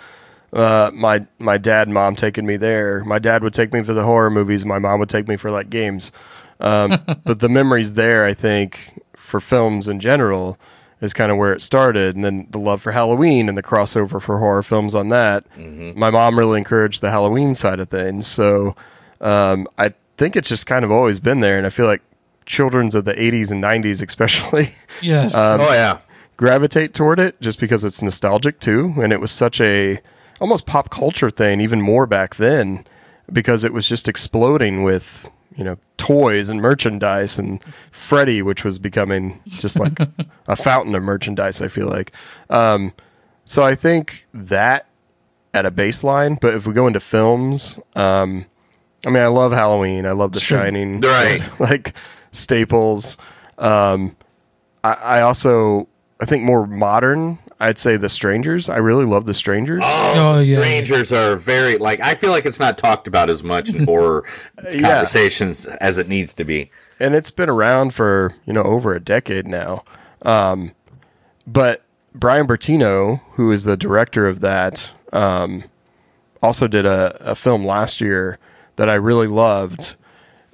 Uh, 0.52 0.90
my 0.94 1.26
my 1.38 1.58
dad 1.58 1.88
and 1.88 1.94
mom 1.94 2.14
taking 2.14 2.46
me 2.46 2.56
there. 2.56 3.04
My 3.04 3.18
dad 3.18 3.42
would 3.42 3.54
take 3.54 3.72
me 3.72 3.82
for 3.82 3.94
the 3.94 4.04
horror 4.04 4.30
movies. 4.30 4.64
My 4.64 4.78
mom 4.78 5.00
would 5.00 5.08
take 5.08 5.28
me 5.28 5.36
for 5.36 5.50
like 5.50 5.70
games. 5.70 6.12
Um, 6.60 6.92
but 7.24 7.40
the 7.40 7.48
memories 7.48 7.94
there, 7.94 8.24
I 8.24 8.34
think, 8.34 9.02
for 9.16 9.40
films 9.40 9.88
in 9.88 10.00
general, 10.00 10.58
is 11.00 11.12
kind 11.14 11.30
of 11.30 11.38
where 11.38 11.52
it 11.52 11.62
started, 11.62 12.16
and 12.16 12.24
then 12.24 12.46
the 12.50 12.58
love 12.58 12.82
for 12.82 12.92
Halloween 12.92 13.48
and 13.48 13.56
the 13.56 13.62
crossover 13.62 14.20
for 14.20 14.38
horror 14.38 14.62
films 14.62 14.94
on 14.94 15.08
that. 15.10 15.44
My 15.56 16.10
mom 16.10 16.38
really 16.38 16.58
encouraged 16.58 17.00
the 17.02 17.10
Halloween 17.10 17.54
side 17.54 17.80
of 17.80 17.88
things, 17.88 18.26
so 18.26 18.74
um, 19.20 19.66
I 19.78 19.94
think 20.16 20.34
it's 20.36 20.48
just 20.48 20.66
kind 20.66 20.84
of 20.84 20.90
always 20.90 21.20
been 21.20 21.40
there, 21.40 21.56
and 21.58 21.66
I 21.66 21.70
feel 21.70 21.86
like 21.86 22.02
children's 22.46 22.94
of 22.94 23.04
the 23.04 23.14
'80s 23.14 23.50
and 23.50 23.62
'90s, 23.62 24.02
especially, 24.06 24.70
yeah, 25.02 25.26
Um, 25.26 25.60
oh 25.60 25.72
yeah. 25.72 25.98
gravitate 26.36 26.94
toward 26.94 27.18
it 27.20 27.40
just 27.40 27.60
because 27.60 27.84
it's 27.84 28.02
nostalgic 28.02 28.58
too, 28.60 28.94
and 28.98 29.12
it 29.12 29.20
was 29.20 29.30
such 29.30 29.60
a 29.60 30.00
almost 30.40 30.66
pop 30.66 30.90
culture 30.90 31.30
thing, 31.30 31.60
even 31.60 31.80
more 31.80 32.06
back 32.06 32.36
then, 32.36 32.84
because 33.32 33.64
it 33.64 33.72
was 33.72 33.86
just 33.88 34.08
exploding 34.08 34.82
with 34.82 35.30
you 35.56 35.64
know 35.64 35.76
toys 36.08 36.48
and 36.48 36.60
merchandise 36.62 37.38
and 37.38 37.62
Freddy, 37.90 38.40
which 38.42 38.64
was 38.64 38.78
becoming 38.78 39.40
just 39.46 39.78
like 39.78 39.98
a 40.48 40.56
fountain 40.56 40.94
of 40.94 41.02
merchandise. 41.02 41.60
I 41.60 41.68
feel 41.68 41.86
like, 41.86 42.12
um, 42.48 42.92
so 43.44 43.62
I 43.62 43.74
think 43.74 44.26
that 44.32 44.86
at 45.54 45.66
a 45.66 45.70
baseline. 45.70 46.40
But 46.40 46.54
if 46.54 46.66
we 46.66 46.72
go 46.72 46.86
into 46.86 47.00
films, 47.00 47.78
um, 47.94 48.46
I 49.06 49.10
mean, 49.10 49.22
I 49.22 49.26
love 49.26 49.52
Halloween. 49.52 50.06
I 50.06 50.12
love 50.12 50.32
The 50.32 50.40
Sure. 50.40 50.60
Shining. 50.60 51.00
Right. 51.00 51.40
like 51.60 51.94
staples. 52.32 53.16
Um, 53.58 54.16
I, 54.82 54.92
I 54.92 55.20
also 55.22 55.88
I 56.20 56.24
think 56.24 56.44
more 56.44 56.66
modern. 56.66 57.38
I'd 57.60 57.78
say 57.78 57.96
The 57.96 58.08
Strangers. 58.08 58.68
I 58.68 58.76
really 58.76 59.04
love 59.04 59.26
The 59.26 59.34
Strangers. 59.34 59.82
oh, 59.84 60.12
Oh, 60.16 60.38
the 60.38 60.44
yeah. 60.46 60.58
strangers 60.60 61.12
are 61.12 61.36
very 61.36 61.76
like 61.78 62.00
i 62.00 62.14
feel 62.14 62.30
like 62.30 62.46
it's 62.46 62.60
not 62.60 62.78
talked 62.78 63.06
about 63.08 63.28
as 63.30 63.42
much 63.42 63.68
in 63.68 63.84
horror 63.86 64.24
conversations 64.80 65.66
as 65.66 65.98
it 65.98 66.08
needs 66.08 66.34
to 66.34 66.44
be 66.44 66.70
and 67.00 67.14
it's 67.14 67.30
been 67.30 67.48
around 67.48 67.94
for 67.94 68.34
you 68.46 68.52
know 68.52 68.62
over 68.62 68.94
a 68.94 69.00
decade 69.00 69.46
now. 69.46 69.84
Um, 70.22 70.72
but 71.46 71.82
Bryan 72.14 72.46
Bertino, 72.48 73.20
who 73.34 73.52
is 73.52 73.62
the 73.64 73.76
director 73.76 74.26
of 74.26 74.40
that, 74.40 74.92
um, 75.12 75.62
also 76.42 76.66
did 76.66 76.84
a, 76.86 77.16
a 77.20 77.34
film 77.36 77.64
last 77.64 78.00
year 78.00 78.38
that 78.76 78.88
I 78.88 78.94
really 78.94 79.28
loved. 79.28 79.94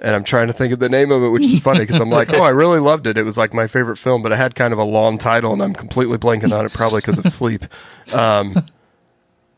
And 0.05 0.14
I'm 0.14 0.23
trying 0.23 0.49
to 0.49 0.53
think 0.53 0.73
of 0.73 0.81
the 0.81 0.88
name 0.90 1.11
of 1.11 1.23
it, 1.23 1.31
which 1.31 1.43
is 1.43 1.61
funny 1.61 1.81
because 1.81 1.99
I'm 1.99 2.11
like, 2.11 2.31
oh, 2.35 2.43
I 2.43 2.51
really 2.51 2.79
loved 2.79 3.07
it. 3.07 3.17
It 3.17 3.23
was 3.23 3.38
like 3.38 3.55
my 3.55 3.67
favorite 3.67 3.97
film, 3.97 4.23
but 4.23 4.33
it 4.33 4.37
had 4.37 4.55
kind 4.55 4.73
of 4.75 4.79
a 4.79 4.85
long 4.85 5.17
title, 5.17 5.53
and 5.55 5.62
I'm 5.62 5.73
completely 5.75 6.19
blanking 6.19 6.57
on 6.57 6.67
it, 6.67 6.73
probably 6.73 6.99
because 7.01 7.19
of 7.19 7.33
sleep. 7.33 7.64
Um, 8.14 8.55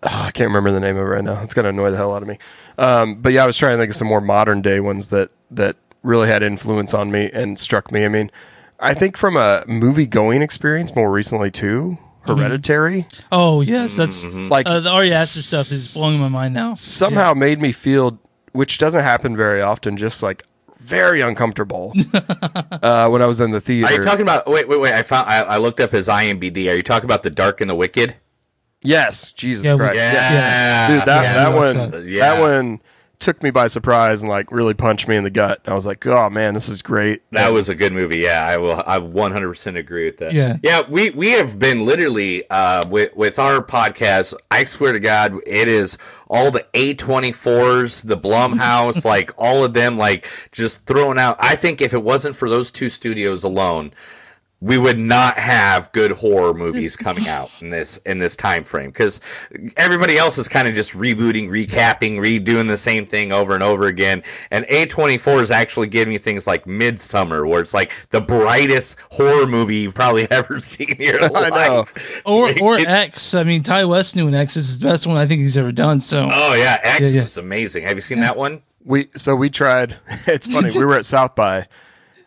oh, 0.05 0.09
I 0.09 0.31
can't 0.31 0.47
remember 0.49 0.71
the 0.71 0.79
name 0.81 0.97
of 0.97 1.03
it 1.03 1.07
right 1.11 1.25
now. 1.25 1.43
It's 1.43 1.53
gonna 1.53 1.71
annoy 1.71 1.91
the 1.91 1.97
hell 1.97 2.15
out 2.15 2.23
of 2.23 2.29
me. 2.29 2.39
Um, 2.79 3.17
but 3.17 3.33
yeah, 3.33 3.43
I 3.43 3.47
was 3.47 3.57
trying 3.57 3.77
to 3.77 3.83
think 3.83 3.91
of 3.91 3.97
some 3.97 4.07
more 4.07 4.21
modern 4.21 4.63
day 4.63 4.79
ones 4.79 5.09
that 5.09 5.31
that 5.51 5.77
really 6.03 6.29
had 6.29 6.43
influence 6.45 6.95
on 6.95 7.11
me 7.11 7.29
and 7.33 7.59
struck 7.59 7.91
me. 7.91 8.05
I 8.05 8.09
mean, 8.09 8.31
I 8.79 8.95
think 8.95 9.17
from 9.17 9.37
a 9.37 9.65
movie 9.67 10.07
going 10.07 10.43
experience 10.43 10.95
more 10.95 11.11
recently 11.11 11.51
too, 11.51 11.99
Hereditary, 12.25 13.07
oh 13.33 13.63
yes, 13.63 13.97
that's 13.97 14.25
like 14.25 14.67
uh, 14.69 14.81
the 14.81 14.91
Ari 14.91 15.13
Aster 15.13 15.43
stuff 15.43 15.71
is 15.73 15.95
blowing 15.95 16.19
my 16.21 16.29
mind 16.29 16.55
now. 16.55 16.75
somehow 16.75 17.35
made 17.35 17.61
me 17.61 17.73
feel, 17.73 18.19
which 18.57 18.79
doesn't 18.79 19.03
happen 19.03 19.37
very 19.37 19.61
often, 19.63 19.97
just 19.97 20.23
like 20.23 20.43
very 20.79 21.21
uncomfortable 21.21 21.93
uh, 22.15 23.09
when 23.09 23.23
I 23.23 23.27
was 23.27 23.41
in 23.41 23.51
the 23.51 23.61
theater. 23.61 23.87
are 23.93 23.97
you 23.97 24.03
talking 24.05 24.23
about 24.23 24.47
wait 24.47 24.69
wait 24.69 24.79
wait 24.81 24.93
i 24.95 25.03
found 25.03 25.29
i, 25.29 25.39
I 25.43 25.57
looked 25.57 25.81
up 25.81 25.91
his 25.91 26.07
imbd 26.07 26.57
are 26.71 26.77
you 26.77 26.83
talking 26.83 27.07
about 27.07 27.23
the 27.25 27.31
dark 27.31 27.61
and 27.61 27.69
the 27.69 27.75
wicked 27.75 28.15
yes, 28.83 29.33
Jesus 29.33 29.65
Yeah, 29.67 29.77
Christ, 29.77 29.97
yeah, 29.97 30.89
dude, 30.89 31.07
that 31.07 31.23
yeah. 31.23 31.33
that 31.35 31.57
one, 31.57 31.91
that. 31.91 32.07
That 32.19 32.41
one 32.41 32.81
took 33.19 33.43
me 33.43 33.51
by 33.51 33.67
surprise 33.67 34.23
and 34.23 34.29
like 34.29 34.51
really 34.53 34.75
punched 34.75 35.09
me 35.09 35.17
in 35.17 35.25
the 35.25 35.31
gut. 35.31 35.61
I 35.67 35.75
was 35.75 35.87
like, 35.87 36.07
oh 36.07 36.31
man, 36.31 36.55
this 36.55 36.69
is 36.69 36.83
great. 36.83 37.23
That 37.33 37.53
was 37.53 37.69
a 37.69 37.75
good 37.75 37.93
movie. 37.93 38.19
Yeah, 38.19 38.45
I 38.45 38.57
will. 38.59 38.83
I 38.87 38.99
100% 38.99 39.79
agree 39.79 40.05
with 40.05 40.19
that. 40.19 40.33
Yeah. 40.33 40.57
yeah. 40.63 40.83
We 40.89 41.11
we 41.11 41.33
have 41.33 41.59
been 41.59 41.85
literally 41.85 42.49
uh, 42.51 42.87
with 42.89 43.15
with 43.17 43.39
our 43.39 43.63
podcast. 43.63 44.35
I 44.51 44.65
swear 44.65 44.93
to 44.93 45.01
God, 45.01 45.35
it 45.47 45.69
is 45.69 45.99
all 46.29 46.51
the 46.51 46.67
A24s, 46.75 48.07
the 48.07 48.17
Blumhouse, 48.17 49.05
like 49.05 49.33
all 49.37 49.65
of 49.65 49.75
them, 49.75 49.97
like 49.97 50.27
just 50.53 50.85
throwing 50.87 51.19
out. 51.19 51.37
I 51.41 51.57
think 51.57 51.81
if 51.81 51.93
it 51.95 52.03
wasn't 52.03 52.37
for 52.37 52.49
those 52.49 52.71
two 52.71 52.91
studios 52.91 53.45
alone, 53.45 53.93
we 54.67 54.77
would 54.79 54.99
not 54.99 55.39
have 55.39 55.93
good 55.93 56.11
horror 56.11 56.53
movies 56.53 56.97
coming 56.97 57.29
out 57.29 57.51
in 57.63 57.71
this 57.71 57.99
in 57.99 58.19
this 58.19 58.35
time 58.35 58.65
frame 58.65 58.91
because 58.91 59.21
everybody 59.77 60.19
else 60.19 60.39
is 60.39 60.49
kind 60.49 60.67
of 60.67 60.75
just 60.75 60.93
rebooting, 60.93 61.49
recapping, 61.49 62.17
redoing 62.19 62.67
the 62.67 62.77
same 62.77 63.07
thing 63.07 63.31
over 63.31 63.55
and 63.55 63.63
over 63.63 63.87
again. 63.87 64.23
And 64.51 64.65
A24 64.67 65.43
is 65.43 65.51
actually 65.51 65.87
giving 65.87 66.13
you 66.13 66.19
things 66.19 66.47
like 66.47 66.65
Midsommar, 66.65 67.47
where 67.49 67.61
it's 67.61 67.75
like 67.75 67.93
the 68.11 68.21
brightest 68.21 68.97
horror 69.13 69.47
movie 69.47 69.77
you've 69.77 69.95
probably 69.95 70.27
ever 70.31 70.59
seen 70.59 70.91
in 70.91 71.01
your 71.01 71.23
I 71.37 71.49
life. 71.49 71.95
know. 72.27 72.33
Or 72.33 72.49
It- 72.49 72.61
or 72.61 72.79
it- 72.79 72.89
X. 72.89 73.35
I 73.35 73.45
mean, 73.45 73.63
Ti 73.63 73.85
West 73.85 74.17
knew 74.17 74.27
an 74.27 74.35
X 74.35 74.57
is 74.57 74.67
his 74.67 74.81
best 74.81 75.07
one 75.07 75.17
I 75.17 75.27
think 75.27 75.43
he's 75.43 75.57
ever 75.57 75.71
done. 75.73 76.01
So 76.01 76.29
Oh 76.33 76.55
yeah, 76.55 76.81
X 76.83 77.01
Yeah, 77.01 77.21
yeah. 77.21 77.25
is 77.27 77.37
amazing. 77.37 77.85
Have 77.85 77.97
you 77.97 78.01
seen 78.01 78.21
that 78.21 78.37
one? 78.37 78.63
We 78.85 79.09
so 79.17 79.37
we 79.37 79.51
tried. 79.51 79.97
It's 80.27 80.47
funny. 80.53 80.71
we 80.77 80.85
were 80.85 80.97
at 80.97 81.05
South 81.07 81.35
by. 81.37 81.67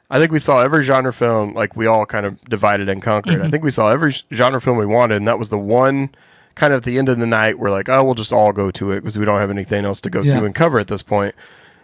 I 0.09 0.19
think 0.19 0.31
we 0.31 0.39
saw 0.39 0.61
every 0.61 0.83
genre 0.83 1.13
film. 1.13 1.53
Like 1.53 1.75
we 1.75 1.85
all 1.85 2.05
kind 2.05 2.25
of 2.25 2.39
divided 2.45 2.89
and 2.89 3.01
conquered. 3.01 3.35
I 3.35 3.37
mm-hmm. 3.37 3.49
think 3.51 3.63
we 3.63 3.71
saw 3.71 3.89
every 3.89 4.15
genre 4.33 4.59
film 4.59 4.77
we 4.77 4.85
wanted, 4.85 5.15
and 5.15 5.27
that 5.27 5.37
was 5.39 5.49
the 5.49 5.59
one. 5.59 6.09
Kind 6.55 6.73
of 6.73 6.77
at 6.77 6.83
the 6.83 6.97
end 6.97 7.07
of 7.07 7.19
the 7.19 7.25
night, 7.27 7.57
we're 7.57 7.69
like, 7.71 7.87
oh, 7.87 8.03
we'll 8.03 8.15
just 8.15 8.33
all 8.33 8.51
go 8.51 8.69
to 8.71 8.91
it 8.91 9.01
because 9.01 9.17
we 9.17 9.23
don't 9.23 9.39
have 9.39 9.51
anything 9.51 9.85
else 9.85 10.01
to 10.01 10.09
go 10.09 10.21
Yeah. 10.21 10.37
through 10.37 10.47
and 10.47 10.55
cover 10.55 10.79
at 10.79 10.87
this 10.87 11.03
point. 11.03 11.35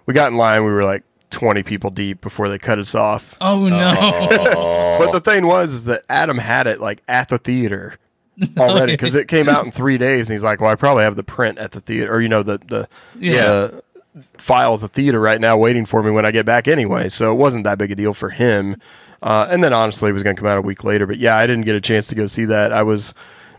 We 0.05 0.13
got 0.13 0.31
in 0.31 0.37
line. 0.37 0.65
We 0.65 0.71
were 0.71 0.83
like 0.83 1.03
twenty 1.29 1.63
people 1.63 1.91
deep 1.91 2.19
before 2.21 2.49
they 2.49 2.57
cut 2.57 2.79
us 2.79 2.95
off. 2.95 3.35
oh 3.41 3.69
no, 3.69 3.95
oh. 3.97 4.97
But 5.05 5.11
the 5.11 5.21
thing 5.21 5.45
was, 5.45 5.73
is 5.73 5.85
that 5.85 6.03
Adam 6.09 6.37
had 6.37 6.67
it 6.67 6.79
like 6.81 7.03
at 7.07 7.29
the 7.29 7.37
theater 7.37 7.97
already 8.57 8.93
because 8.93 9.15
it 9.15 9.27
came 9.27 9.47
out 9.47 9.65
in 9.65 9.71
three 9.71 9.97
days, 9.97 10.29
and 10.29 10.35
he's 10.35 10.43
like, 10.43 10.59
"Well, 10.59 10.71
I 10.71 10.75
probably 10.75 11.03
have 11.03 11.15
the 11.15 11.23
print 11.23 11.57
at 11.57 11.71
the 11.71 11.79
theater, 11.81 12.13
or 12.13 12.21
you 12.21 12.29
know, 12.29 12.43
the 12.43 12.57
the 12.57 12.89
Yeah. 13.17 13.45
the 13.45 13.83
file 14.37 14.75
at 14.75 14.81
the 14.81 14.87
theater 14.87 15.19
right 15.19 15.41
now, 15.41 15.57
waiting 15.57 15.85
for 15.85 16.03
me 16.03 16.11
when 16.11 16.25
I 16.25 16.31
get 16.31 16.45
back 16.45 16.67
anyway." 16.67 17.09
So 17.09 17.31
it 17.31 17.35
wasn't 17.35 17.63
that 17.65 17.77
big 17.77 17.91
a 17.91 17.95
deal 17.95 18.13
for 18.13 18.29
him. 18.29 18.77
Uh, 19.21 19.47
and 19.49 19.63
then 19.63 19.73
honestly, 19.73 20.09
it 20.09 20.13
was 20.13 20.23
going 20.23 20.35
to 20.35 20.39
come 20.39 20.49
out 20.49 20.57
a 20.57 20.61
week 20.61 20.83
later. 20.83 21.07
But 21.07 21.17
yeah, 21.17 21.37
I 21.37 21.47
didn't 21.47 21.65
get 21.65 21.75
a 21.75 21.81
chance 21.81 22.07
to 22.07 22.15
go 22.15 22.25
see 22.25 22.45
that. 22.45 22.71
I 22.71 22.83
was 22.83 23.13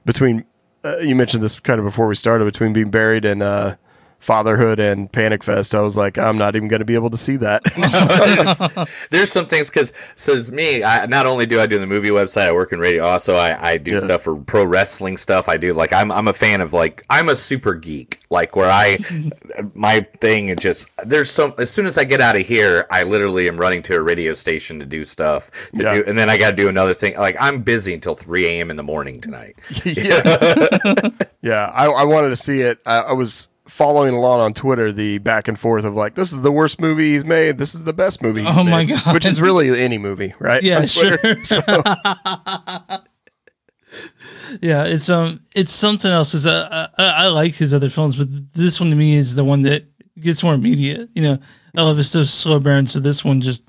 between 0.05 0.45
uh, 0.85 0.99
you 0.99 1.16
mentioned 1.16 1.42
this 1.42 1.59
kind 1.59 1.81
of 1.81 1.85
before 1.85 2.07
we 2.07 2.14
started 2.14 2.45
between 2.45 2.73
being 2.73 2.90
buried 2.90 3.25
and 3.25 3.42
uh, 3.42 3.77
fatherhood 4.19 4.81
and 4.81 5.11
Panic 5.13 5.45
Fest. 5.45 5.75
I 5.75 5.81
was 5.81 5.97
like, 5.97 6.19
I'm 6.19 6.37
not 6.37 6.57
even 6.57 6.69
going 6.69 6.81
to 6.81 6.85
be 6.85 6.95
able 6.95 7.11
to 7.11 7.17
see 7.17 7.37
that. 7.37 7.63
There's 9.11 9.31
some 9.31 9.47
things 9.47 9.71
because 9.71 9.93
so 10.17 10.35
as 10.35 10.51
me, 10.51 10.83
I 10.83 11.07
not 11.07 11.27
only 11.27 11.47
do 11.47 11.61
I 11.61 11.67
do 11.67 11.79
the 11.79 11.87
movie 11.87 12.09
website, 12.11 12.47
I 12.49 12.53
work 12.53 12.73
in 12.73 12.81
radio. 12.81 13.05
Also, 13.05 13.37
I, 13.37 13.73
I 13.73 13.79
do 13.79 13.93
Yeah. 13.93 14.01
stuff 14.01 14.23
for 14.23 14.37
pro 14.37 14.65
wrestling 14.65 15.17
stuff. 15.17 15.49
I 15.49 15.57
do 15.57 15.73
like 15.75 15.93
I'm 15.93 16.11
I'm 16.11 16.29
a 16.29 16.33
fan 16.33 16.61
of 16.61 16.73
like 16.73 17.05
I'm 17.11 17.29
a 17.29 17.37
super 17.37 17.75
geek. 17.75 18.21
Like 18.31 18.57
where 18.57 18.71
I 18.71 18.99
my 19.75 20.01
thing 20.21 20.49
is 20.49 20.59
just 20.59 20.89
there's 21.05 21.31
some 21.31 21.55
as 21.59 21.71
soon 21.71 21.87
as 21.87 21.97
I 21.97 22.05
get 22.05 22.21
out 22.21 22.35
of 22.37 22.43
here, 22.47 22.87
I 22.91 23.05
literally 23.05 23.47
am 23.49 23.57
running 23.59 23.83
to 23.85 23.95
a 23.97 24.01
radio 24.01 24.35
station 24.35 24.81
to 24.81 24.87
do 24.87 25.05
stuff. 25.05 25.51
To 25.77 25.83
Yeah. 25.83 25.95
do, 25.95 26.05
and 26.07 26.19
then 26.19 26.29
I 26.29 26.37
got 26.37 26.51
to 26.51 26.57
do 26.57 26.69
another 26.69 26.95
thing. 26.95 27.17
Like 27.17 27.37
I'm 27.39 27.63
busy 27.63 27.95
until 27.95 28.15
3 28.17 28.47
a.m. 28.47 28.71
in 28.71 28.77
the 28.77 28.83
morning 28.83 29.21
tonight. 29.21 29.57
yeah, 29.85 31.11
yeah. 31.43 31.67
I, 31.73 31.87
I 31.87 32.05
wanted 32.05 32.31
to 32.31 32.37
see 32.37 32.61
it. 32.63 32.79
I, 32.87 32.99
I 32.99 33.13
was 33.13 33.49
following 33.69 34.15
along 34.15 34.41
on 34.41 34.55
Twitter 34.55 34.93
the 34.93 35.19
back 35.19 35.49
and 35.49 35.59
forth 35.59 35.85
of 35.85 35.95
like, 35.95 36.15
this 36.15 36.33
is 36.33 36.43
the 36.43 36.53
worst 36.53 36.81
movie 36.81 37.13
he's 37.13 37.25
made. 37.25 37.59
This 37.59 37.75
is 37.75 37.85
the 37.85 37.93
best 37.93 38.23
movie. 38.23 38.43
He's 38.43 38.57
Oh 38.57 38.65
my 38.65 38.85
made," 38.85 38.97
God. 39.05 39.15
Which 39.15 39.27
is 39.27 39.41
really 39.41 39.81
any 39.81 39.99
movie, 39.99 40.35
right? 40.39 40.63
Yeah, 40.63 40.85
sure. 40.87 41.19
yeah, 44.61 44.85
it's 44.85 45.09
um, 45.11 45.41
it's 45.55 45.73
something 45.73 46.11
else. 46.11 46.35
Is 46.35 46.47
uh, 46.47 46.89
I, 46.99 47.25
I 47.25 47.27
like 47.29 47.55
his 47.55 47.73
other 47.75 47.89
films, 47.89 48.17
but 48.17 48.29
this 48.53 48.81
one 48.81 48.91
to 48.91 48.97
me 48.97 49.15
is 49.15 49.35
the 49.35 49.45
one 49.45 49.63
that 49.63 49.85
gets 50.21 50.43
more 50.43 50.55
immediate. 50.55 51.09
You 51.15 51.23
know, 51.23 51.39
I 51.77 51.83
love 51.83 51.97
his 51.97 52.11
stuff 52.11 52.27
slow 52.27 52.61
burn, 52.61 52.87
so 52.87 53.01
this 53.01 53.25
one 53.25 53.41
just 53.41 53.63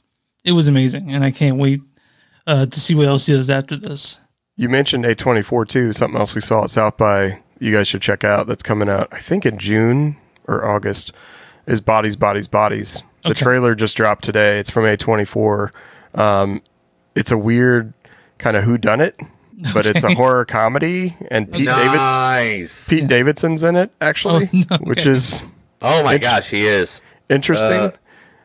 it 0.43 0.51
was 0.53 0.67
amazing, 0.67 1.11
and 1.11 1.23
I 1.23 1.31
can't 1.31 1.57
wait 1.57 1.81
uh, 2.45 2.65
to 2.65 2.79
see 2.79 2.95
what 2.95 3.07
else 3.07 3.25
he 3.25 3.33
does 3.33 3.49
after 3.49 3.75
this. 3.75 4.19
You 4.55 4.69
mentioned 4.69 5.05
A24 5.05 5.67
too. 5.67 5.93
Something 5.93 6.19
else 6.19 6.33
we 6.33 6.41
saw 6.41 6.63
at 6.63 6.69
South 6.69 6.97
by. 6.97 7.41
You 7.59 7.71
guys 7.73 7.87
should 7.87 8.01
check 8.01 8.23
out. 8.23 8.47
That's 8.47 8.63
coming 8.63 8.89
out. 8.89 9.07
I 9.11 9.19
think 9.19 9.45
in 9.45 9.57
June 9.57 10.17
or 10.47 10.65
August. 10.65 11.11
Is 11.65 11.81
Bodies, 11.81 12.15
Bodies, 12.15 12.47
Bodies. 12.47 13.03
The 13.23 13.31
Okay. 13.31 13.41
trailer 13.43 13.75
just 13.75 13.97
dropped 13.97 14.23
today. 14.23 14.57
It's 14.59 14.69
from 14.69 14.85
A24. 14.85 15.69
Um, 16.15 16.61
it's 17.13 17.29
a 17.31 17.37
weird 17.37 17.93
kind 18.37 18.55
of 18.55 18.63
who 18.63 18.77
done 18.77 19.01
it, 19.01 19.19
but 19.73 19.85
it's 19.85 20.01
a 20.03 20.13
horror 20.15 20.45
comedy, 20.45 21.17
and 21.29 21.51
Pete 21.51 21.65
David 21.65 21.97
nice. 21.97 22.87
Pete 22.87 23.07
Davidson's 23.07 23.63
in 23.63 23.75
it 23.75 23.91
actually, 23.99 24.49
Oh, 24.53 24.63
no, 24.71 24.77
which 24.77 25.05
is 25.05 25.41
Oh 25.81 26.03
my 26.03 26.17
gosh, 26.17 26.49
he 26.49 26.65
is. 26.65 27.01
interesting. 27.29 27.67
Uh, 27.79 27.91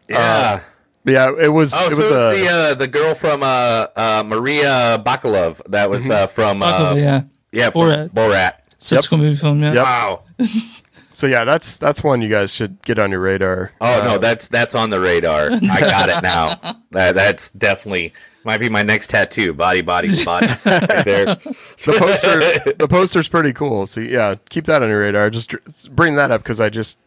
Yeah. 0.08 0.60
yeah, 1.04 1.30
it 1.38 1.48
was. 1.52 1.72
Oh, 1.74 1.86
it 1.86 1.92
so 1.92 1.96
was 1.98 1.98
it's 2.00 2.10
a 2.10 2.42
the 2.44 2.48
uh, 2.50 2.74
the 2.74 2.88
girl 2.88 3.14
from 3.14 3.42
uh, 3.44 3.86
uh, 3.94 4.24
Maria 4.26 5.00
Bakalov 5.04 5.60
that 5.70 5.88
was 5.88 6.10
uh, 6.10 6.26
from 6.26 6.60
uh, 6.62 6.70
Buckle, 6.78 6.98
yeah, 6.98 7.22
yeah 7.52 7.70
from 7.70 7.82
Borat. 7.82 8.10
Borat. 8.10 8.52
Subsequent 8.82 9.22
movie 9.24 9.36
film. 9.36 9.62
Yeah, 9.62 9.72
Yep. 9.74 9.84
Wow. 9.84 10.22
so 11.12 11.26
yeah. 11.26 11.44
That's 11.44 11.78
that's 11.78 12.02
one 12.02 12.20
you 12.22 12.28
guys 12.28 12.52
should 12.52 12.82
get 12.82 12.98
on 12.98 13.10
your 13.10 13.20
radar. 13.20 13.72
Oh 13.80 14.02
no, 14.04 14.18
that's 14.18 14.48
that's 14.48 14.74
on 14.74 14.90
the 14.90 15.00
radar. 15.00 15.50
I 15.52 15.80
got 15.80 16.08
it 16.08 16.22
now. 16.22 16.78
That 16.92 17.14
that's 17.14 17.50
definitely 17.52 18.12
might 18.44 18.58
be 18.58 18.68
my 18.68 18.82
next 18.82 19.06
tattoo. 19.08 19.54
Body, 19.54 19.80
body, 19.80 20.08
body. 20.26 20.46
right 20.46 21.04
there. 21.06 21.24
the 21.24 21.96
poster 21.98 22.72
the 22.74 22.86
poster's 22.86 23.28
pretty 23.28 23.54
cool. 23.54 23.86
So 23.86 24.00
yeah, 24.02 24.34
keep 24.50 24.66
that 24.66 24.82
on 24.82 24.90
your 24.90 25.00
radar. 25.00 25.30
Just 25.30 25.54
bring 25.96 26.16
that 26.16 26.30
up 26.30 26.42
because 26.42 26.60
I 26.60 26.68
just 26.68 26.98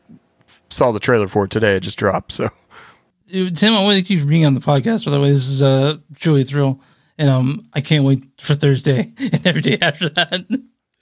saw 0.72 0.92
the 0.92 1.00
trailer 1.00 1.28
for 1.28 1.46
it 1.46 1.52
today. 1.52 1.76
It 1.76 1.82
just 1.82 2.00
dropped. 2.00 2.32
So 2.32 2.50
Tim, 3.28 3.74
I 3.74 3.84
want 3.84 3.92
to 3.92 3.96
thank 3.96 4.10
you 4.10 4.20
for 4.20 4.26
being 4.26 4.46
on 4.46 4.56
the 4.56 4.60
podcast. 4.60 5.06
By 5.06 5.12
the 5.12 5.22
way, 5.22 5.30
this 5.30 5.48
is 5.48 5.62
uh, 5.62 5.98
truly 6.16 6.42
a 6.42 6.46
thrill, 6.46 6.80
and 7.20 7.30
um, 7.30 7.68
I 7.74 7.82
can't 7.82 8.06
wait 8.06 8.24
for 8.40 8.56
Thursday 8.56 9.14
and 9.20 9.46
every 9.46 9.62
day 9.62 9.78
after 9.82 10.10
that. 10.10 10.46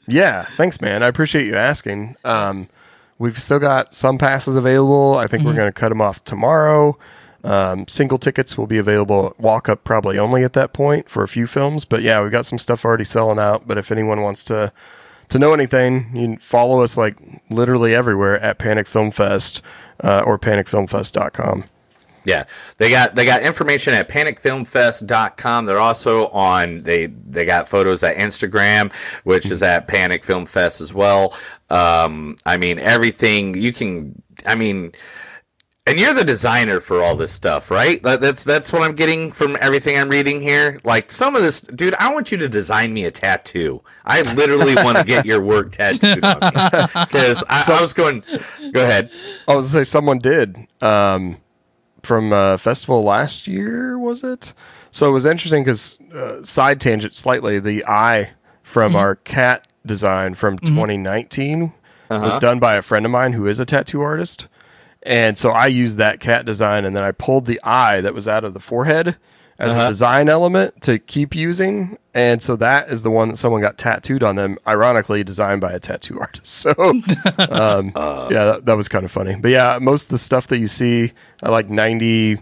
Yeah, 0.08 0.44
thanks, 0.58 0.82
man. 0.82 1.04
I 1.04 1.08
appreciate 1.08 1.46
you 1.46 1.56
asking. 1.56 2.16
Um, 2.24 2.68
we've 3.20 3.42
still 3.42 3.60
got 3.60 3.94
some 3.96 4.18
passes 4.18 4.56
available. 4.56 5.16
I 5.18 5.28
think 5.28 5.44
we're 5.44 5.54
going 5.54 5.72
to 5.72 5.80
cut 5.80 5.89
them 5.89 6.02
off 6.02 6.24
tomorrow. 6.24 6.98
Um, 7.44 7.88
single 7.89 8.18
tickets 8.18 8.58
will 8.58 8.68
be 8.68 8.78
available 8.78 9.36
walk 9.38 9.68
up 9.68 9.84
probably 9.84 10.18
only 10.18 10.46
at 10.46 10.54
that 10.54 10.72
point 10.72 11.10
for 11.10 11.24
a 11.24 11.28
few 11.28 11.46
films. 11.46 11.84
But 11.84 12.02
yeah, 12.02 12.22
we've 12.22 12.32
got 12.32 12.46
some 12.46 12.58
stuff 12.58 12.86
already 12.86 13.04
selling 13.04 13.39
out. 13.39 13.68
But 13.68 13.78
if 13.78 13.92
anyone 13.92 14.22
wants 14.22 14.44
to 14.46 14.72
to 15.30 15.39
know 15.39 15.54
anything, 15.54 16.12
you 16.13 16.28
can 16.28 16.38
follow 16.38 16.82
us 16.82 16.96
like 16.96 17.18
literally 17.50 17.96
everywhere 17.96 18.39
at 18.39 18.60
Panic 18.60 18.88
Film 18.88 19.12
Fest 19.12 19.62
uh, 20.04 20.22
or 20.26 20.38
panicfilmfest.com. 20.38 21.66
Yeah, 22.26 22.46
they 22.78 22.90
got 22.90 23.16
they 23.16 23.26
got 23.26 23.44
information 23.44 23.94
at 23.94 24.10
panicfilmfest.com. 24.10 25.66
They're 25.66 25.80
also 25.80 26.28
on 26.30 26.82
they 26.82 27.08
they 27.08 27.46
got 27.46 27.68
photos 27.68 28.04
at 28.04 28.18
Instagram, 28.18 28.94
which 29.24 29.50
is 29.50 29.62
at 29.62 29.88
Panic 29.88 30.24
Film 30.24 30.46
Fest 30.46 30.82
as 30.82 30.94
well. 30.94 31.38
Um, 31.70 32.36
I 32.46 32.58
mean 32.58 32.80
everything 32.80 33.56
you 33.56 33.74
can. 33.74 34.22
I 34.46 34.56
mean. 34.56 34.94
And 35.86 36.00
you're 36.00 36.14
the 36.14 36.24
designer 36.24 36.80
for 36.80 37.04
all 37.04 37.18
this 37.18 37.34
stuff, 37.34 37.70
right? 37.70 38.02
That, 38.04 38.22
that's 38.22 38.46
that's 38.46 38.72
what 38.72 38.84
I'm 38.84 38.96
getting 38.96 39.34
from 39.34 39.58
everything 39.60 39.98
I'm 39.98 40.08
reading 40.08 40.40
here. 40.40 40.80
Like 40.86 41.12
some 41.12 41.36
of 41.36 41.42
this, 41.42 41.60
dude, 41.60 41.94
I 41.96 42.14
want 42.14 42.32
you 42.32 42.38
to 42.38 42.48
design 42.48 42.94
me 42.94 43.04
a 43.04 43.12
tattoo. 43.12 43.82
I 44.06 44.22
literally 44.22 44.76
want 44.76 44.98
to 44.98 45.04
get 45.04 45.26
your 45.26 45.42
work 45.42 45.72
tattooed 45.74 46.24
on 46.24 46.40
me 46.40 46.52
because 47.06 47.44
I, 47.50 47.66
I 47.68 47.82
was 47.82 47.92
going. 47.92 48.24
Go 48.72 48.82
ahead. 48.82 49.12
I 49.46 49.58
was 49.58 49.72
say 49.72 49.84
someone 49.84 50.20
did 50.20 50.56
um, 50.82 51.36
from 52.04 52.32
a 52.32 52.58
festival 52.58 53.04
last 53.04 53.48
year, 53.48 53.98
was 53.98 54.24
it? 54.24 54.54
So 54.92 55.10
it 55.10 55.13
was 55.13 55.26
interesting 55.26 55.63
because 55.63 55.98
uh, 56.13 56.44
side 56.44 56.80
tangent 56.80 57.16
slightly. 57.16 57.60
The 57.60 57.86
eye 57.86 58.32
from 58.62 58.92
mm-hmm. 58.92 59.00
our 59.00 59.16
cat 59.16 59.68
design 59.86 60.36
from 60.36 60.58
mm-hmm. 60.58 60.76
2019 60.76 61.62
was 61.62 61.74
uh-huh. 62.10 62.39
done 62.39 62.60
by 62.60 62.76
a 62.76 62.82
friend 62.82 63.06
of 63.06 63.12
mine 63.12 63.34
who 63.34 63.48
is 63.48 63.60
a 63.60 63.66
tattoo 63.66 64.02
artist, 64.02 64.48
and 65.02 65.38
so 65.38 65.50
I 65.50 65.68
used 65.68 65.98
that 65.98 66.20
cat 66.20 66.46
design, 66.46 66.86
and 66.86 66.96
then 66.96 67.04
I 67.04 67.12
pulled 67.12 67.46
the 67.46 67.60
eye 67.63 68.02
that 68.02 68.13
was 68.13 68.28
out 68.28 68.44
of 68.44 68.54
the 68.54 68.60
forehead 68.60 69.18
as 69.60 69.72
a 69.72 69.88
design 69.89 70.30
element 70.30 70.82
to 70.84 71.00
keep 71.00 71.36
using. 71.36 71.98
And 72.13 72.42
so 72.42 72.56
that 72.58 72.89
is 72.89 73.04
the 73.04 73.10
one 73.12 73.30
that 73.30 73.38
someone 73.38 73.62
got 73.62 73.78
tattooed 73.78 74.24
on 74.24 74.36
them, 74.36 74.58
ironically 74.68 75.24
designed 75.24 75.62
by 75.62 75.72
a 75.74 75.80
tattoo 75.80 76.20
artist. 76.22 76.48
So 76.48 76.74
um, 76.78 77.92
yeah, 77.96 78.46
that, 78.46 78.62
that 78.66 78.78
was 78.78 78.88
kind 78.89 79.06
of 79.06 79.12
funny. 79.12 79.36
But 79.36 79.52
yeah, 79.52 79.80
most 79.82 80.06
of 80.06 80.10
the 80.10 80.18
stuff 80.18 80.48
that 80.48 80.60
you 80.60 80.68
see, 80.68 81.13
I 81.42 81.50
like 81.50 81.70
ninety 81.70 82.39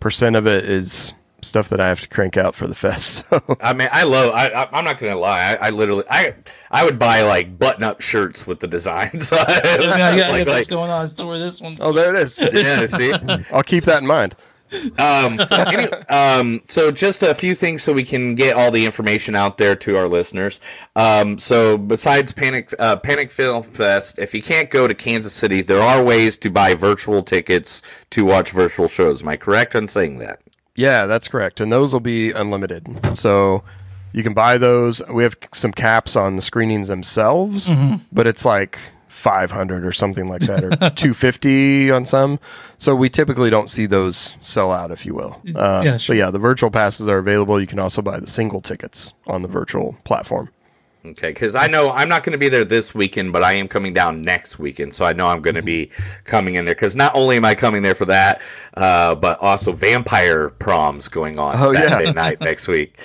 percent 0.00 0.34
of 0.36 0.46
it 0.46 0.64
is 0.68 1.12
stuff 1.44 1.68
that 1.70 1.80
I 1.80 1.88
have 1.88 2.00
to 2.00 2.08
crank 2.08 2.36
out 2.36 2.54
for 2.54 2.66
the 2.68 2.74
fest. 2.74 3.24
So 3.30 3.56
I 3.60 3.72
mean, 3.72 3.88
I 3.92 4.04
love. 4.04 4.32
I, 4.34 4.48
I, 4.50 4.68
I'm 4.78 4.84
not 4.84 4.98
gonna 4.98 5.16
lie. 5.16 5.56
I, 5.60 5.66
I 5.66 5.70
literally, 5.70 6.04
I, 6.10 6.34
I 6.70 6.84
would 6.84 6.98
buy 6.98 7.22
like 7.22 7.58
button-up 7.58 8.00
shirts 8.00 8.46
with 8.46 8.60
the 8.60 8.66
designs. 8.68 9.32
I 9.32 9.36
got, 9.44 9.46
I 9.66 10.16
got 10.16 10.30
Like- 10.30 10.44
this 10.46 10.54
like- 10.54 10.68
going 10.68 10.90
on. 10.90 11.06
So 11.08 11.26
where 11.26 11.38
this 11.38 11.60
one's. 11.60 11.80
oh, 11.80 11.92
there 11.92 12.14
it 12.14 12.20
is. 12.22 12.38
yeah, 12.40 12.86
see. 12.86 13.12
I'll 13.52 13.62
keep 13.64 13.84
that 13.84 14.00
in 14.02 14.06
mind. 14.06 14.36
Um, 14.98 15.40
any, 15.50 15.92
um, 16.08 16.62
so 16.68 16.90
just 16.90 17.22
a 17.22 17.34
few 17.34 17.54
things 17.54 17.82
so 17.82 17.92
we 17.92 18.04
can 18.04 18.34
get 18.34 18.56
all 18.56 18.70
the 18.70 18.84
information 18.84 19.34
out 19.34 19.58
there 19.58 19.76
to 19.76 19.96
our 19.96 20.08
listeners. 20.08 20.60
Um, 20.96 21.38
so 21.38 21.76
besides 21.76 22.32
Panic, 22.32 22.74
uh, 22.78 22.96
Panic 22.96 23.30
Film 23.30 23.62
Fest, 23.62 24.18
if 24.18 24.34
you 24.34 24.42
can't 24.42 24.70
go 24.70 24.88
to 24.88 24.94
Kansas 24.94 25.32
City, 25.32 25.62
there 25.62 25.82
are 25.82 26.02
ways 26.02 26.36
to 26.38 26.50
buy 26.50 26.74
virtual 26.74 27.22
tickets 27.22 27.82
to 28.10 28.24
watch 28.24 28.50
virtual 28.50 28.88
shows. 28.88 29.22
Am 29.22 29.28
I 29.28 29.36
correct 29.36 29.74
on 29.74 29.88
saying 29.88 30.18
that? 30.18 30.40
Yeah, 30.74 31.06
that's 31.06 31.28
correct. 31.28 31.60
And 31.60 31.70
those 31.70 31.92
will 31.92 32.00
be 32.00 32.30
unlimited. 32.30 32.86
So 33.14 33.62
you 34.12 34.22
can 34.22 34.32
buy 34.34 34.58
those. 34.58 35.02
We 35.08 35.22
have 35.22 35.36
some 35.52 35.72
caps 35.72 36.16
on 36.16 36.36
the 36.36 36.42
screenings 36.42 36.88
themselves, 36.88 37.70
but 38.10 38.26
it's 38.26 38.44
like 38.44 38.78
500 39.12 39.84
or 39.84 39.92
something 39.92 40.26
like 40.26 40.40
that, 40.42 40.64
or 40.64 40.70
250 40.90 41.90
on 41.90 42.06
some. 42.06 42.40
So 42.78 42.94
we 42.96 43.08
typically 43.08 43.50
don't 43.50 43.68
see 43.70 43.86
those 43.86 44.36
sell 44.40 44.72
out, 44.72 44.90
if 44.90 45.06
you 45.06 45.14
will. 45.14 45.40
Uh, 45.54 45.82
Yeah, 45.84 45.96
So 45.98 46.12
yeah, 46.12 46.30
the 46.30 46.38
virtual 46.38 46.70
passes 46.70 47.08
are 47.08 47.18
available. 47.18 47.60
You 47.60 47.66
can 47.66 47.78
also 47.78 48.02
buy 48.02 48.18
the 48.18 48.26
single 48.26 48.60
tickets 48.60 49.12
on 49.26 49.42
the 49.42 49.48
virtual 49.48 49.96
platform. 50.04 50.50
Okay, 51.04 51.30
because 51.30 51.56
I 51.56 51.66
know 51.66 51.90
I'm 51.90 52.08
not 52.08 52.22
going 52.22 52.32
to 52.32 52.38
be 52.38 52.48
there 52.48 52.64
this 52.64 52.94
weekend, 52.94 53.32
but 53.32 53.42
I 53.42 53.54
am 53.54 53.66
coming 53.66 53.92
down 53.92 54.22
next 54.22 54.60
weekend, 54.60 54.94
so 54.94 55.04
I 55.04 55.12
know 55.12 55.26
I'm 55.26 55.42
going 55.42 55.56
to 55.56 55.62
be 55.62 55.90
coming 56.24 56.54
in 56.54 56.64
there. 56.64 56.76
Because 56.76 56.94
not 56.94 57.12
only 57.16 57.36
am 57.36 57.44
I 57.44 57.56
coming 57.56 57.82
there 57.82 57.96
for 57.96 58.04
that, 58.04 58.40
uh, 58.76 59.16
but 59.16 59.40
also 59.40 59.72
vampire 59.72 60.48
proms 60.50 61.08
going 61.08 61.40
on 61.40 61.56
Oh, 61.58 61.72
yeah. 61.72 61.88
Saturday 61.88 62.12
night 62.12 62.40
next 62.40 62.68
week, 62.76 62.96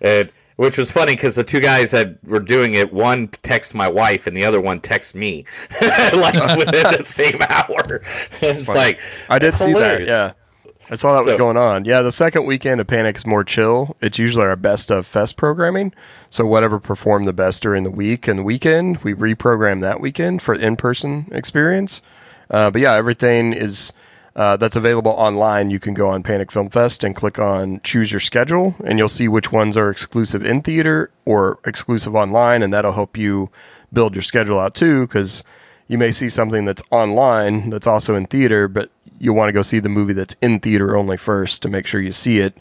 and 0.00 0.32
which 0.56 0.78
was 0.78 0.90
funny 0.90 1.14
because 1.14 1.34
the 1.34 1.44
two 1.44 1.60
guys 1.60 1.90
that 1.90 2.22
were 2.24 2.40
doing 2.40 2.74
it, 2.74 2.92
one 2.92 3.28
texts 3.28 3.74
my 3.74 3.88
wife 3.88 4.26
and 4.26 4.36
the 4.36 4.44
other 4.44 4.60
one 4.60 4.80
texts 4.80 5.14
me, 5.14 5.44
like 5.80 6.34
within 6.58 6.84
the 6.96 7.02
same 7.02 7.40
hour. 7.48 8.02
It's 8.40 8.68
like 8.68 9.00
I 9.28 9.38
did 9.38 9.52
see 9.52 9.70
hilarious. 9.70 10.08
that. 10.08 10.36
Yeah. 10.36 10.44
I 10.90 10.96
saw 10.96 11.14
that 11.14 11.24
was 11.24 11.36
going 11.36 11.56
on. 11.56 11.86
Yeah, 11.86 12.02
the 12.02 12.12
second 12.12 12.44
weekend 12.44 12.78
of 12.78 12.86
Panic 12.86 13.16
is 13.16 13.26
more 13.26 13.42
chill. 13.42 13.96
It's 14.02 14.18
usually 14.18 14.44
our 14.44 14.54
best 14.54 14.90
of 14.90 15.06
fest 15.06 15.36
programming. 15.38 15.94
So 16.28 16.44
whatever 16.44 16.78
performed 16.78 17.26
the 17.26 17.32
best 17.32 17.62
during 17.62 17.84
the 17.84 17.90
week 17.90 18.28
and 18.28 18.38
the 18.38 18.42
weekend, 18.42 18.98
we 18.98 19.14
reprogram 19.14 19.80
that 19.80 20.00
weekend 20.00 20.42
for 20.42 20.54
in 20.54 20.76
person 20.76 21.26
experience. 21.32 22.02
Uh, 22.50 22.70
but 22.70 22.82
yeah, 22.82 22.92
everything 22.92 23.54
is 23.54 23.94
uh, 24.36 24.56
that's 24.56 24.76
available 24.76 25.12
online. 25.12 25.70
You 25.70 25.78
can 25.78 25.94
go 25.94 26.08
on 26.08 26.22
Panic 26.22 26.50
Film 26.50 26.70
Fest 26.70 27.04
and 27.04 27.14
click 27.14 27.38
on 27.38 27.80
choose 27.82 28.10
your 28.10 28.20
schedule, 28.20 28.74
and 28.84 28.98
you'll 28.98 29.08
see 29.08 29.28
which 29.28 29.52
ones 29.52 29.76
are 29.76 29.90
exclusive 29.90 30.44
in 30.44 30.62
theater 30.62 31.10
or 31.24 31.58
exclusive 31.64 32.14
online, 32.14 32.62
and 32.62 32.72
that'll 32.72 32.92
help 32.92 33.16
you 33.16 33.50
build 33.92 34.14
your 34.14 34.22
schedule 34.22 34.58
out 34.58 34.74
too, 34.74 35.06
because 35.06 35.44
you 35.86 35.98
may 35.98 36.10
see 36.10 36.28
something 36.28 36.64
that's 36.64 36.82
online 36.90 37.70
that's 37.70 37.86
also 37.86 38.14
in 38.14 38.26
theater, 38.26 38.68
but 38.68 38.90
you'll 39.18 39.36
want 39.36 39.48
to 39.48 39.52
go 39.52 39.62
see 39.62 39.78
the 39.78 39.88
movie 39.88 40.14
that's 40.14 40.36
in 40.42 40.58
theater 40.58 40.96
only 40.96 41.16
first 41.16 41.62
to 41.62 41.68
make 41.68 41.86
sure 41.86 42.00
you 42.00 42.12
see 42.12 42.40
it. 42.40 42.56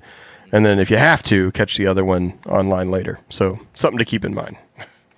And 0.52 0.64
then 0.64 0.78
if 0.78 0.92
you 0.92 0.98
have 0.98 1.24
to, 1.24 1.52
catch 1.52 1.78
the 1.78 1.88
other 1.88 2.06
one 2.06 2.38
online 2.46 2.92
later. 2.92 3.20
So 3.30 3.60
something 3.74 3.98
to 3.98 4.06
keep 4.06 4.24
in 4.24 4.36
mind. 4.36 4.58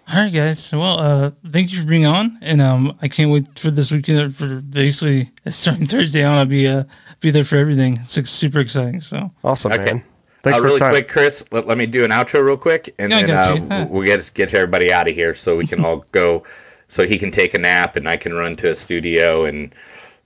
All 0.07 0.21
right, 0.21 0.31
guys. 0.31 0.71
Well, 0.71 0.99
uh, 0.99 1.31
thank 1.51 1.71
you 1.73 1.81
for 1.81 1.87
being 1.87 2.05
on, 2.05 2.37
and 2.41 2.61
um, 2.61 2.95
I 3.01 3.07
can't 3.07 3.31
wait 3.31 3.57
for 3.57 3.71
this 3.71 3.91
weekend. 3.91 4.35
For 4.35 4.61
basically 4.61 5.27
starting 5.47 5.87
Thursday 5.87 6.23
on, 6.23 6.37
I'll 6.37 6.45
be 6.45 6.67
uh, 6.67 6.83
be 7.21 7.31
there 7.31 7.43
for 7.43 7.55
everything. 7.55 7.97
It's 7.97 8.15
like, 8.15 8.27
super 8.27 8.59
exciting. 8.59 9.01
So 9.01 9.31
Awesome, 9.43 9.71
Okay. 9.71 9.85
man. 9.85 10.03
Thanks 10.43 10.59
uh, 10.59 10.61
for 10.61 10.67
really 10.67 10.79
time. 10.79 10.91
quick, 10.91 11.07
Chris, 11.07 11.43
let, 11.51 11.65
let 11.65 11.79
me 11.79 11.87
do 11.87 12.03
an 12.05 12.11
outro 12.11 12.45
real 12.45 12.55
quick, 12.55 12.93
and 12.99 13.09
Yeah, 13.11 13.25
then 13.25 13.27
got 13.27 13.71
uh, 13.71 13.87
we'll 13.89 14.03
get 14.05 14.31
get 14.35 14.53
everybody 14.53 14.93
out 14.93 15.07
of 15.09 15.15
here 15.15 15.33
so 15.33 15.57
we 15.57 15.65
can 15.65 15.83
all 15.83 16.05
go, 16.11 16.43
so 16.87 17.07
he 17.07 17.17
can 17.17 17.31
take 17.31 17.55
a 17.55 17.57
nap 17.57 17.95
and 17.95 18.07
I 18.07 18.15
can 18.15 18.31
run 18.35 18.55
to 18.57 18.69
a 18.69 18.75
studio 18.75 19.45
and 19.45 19.73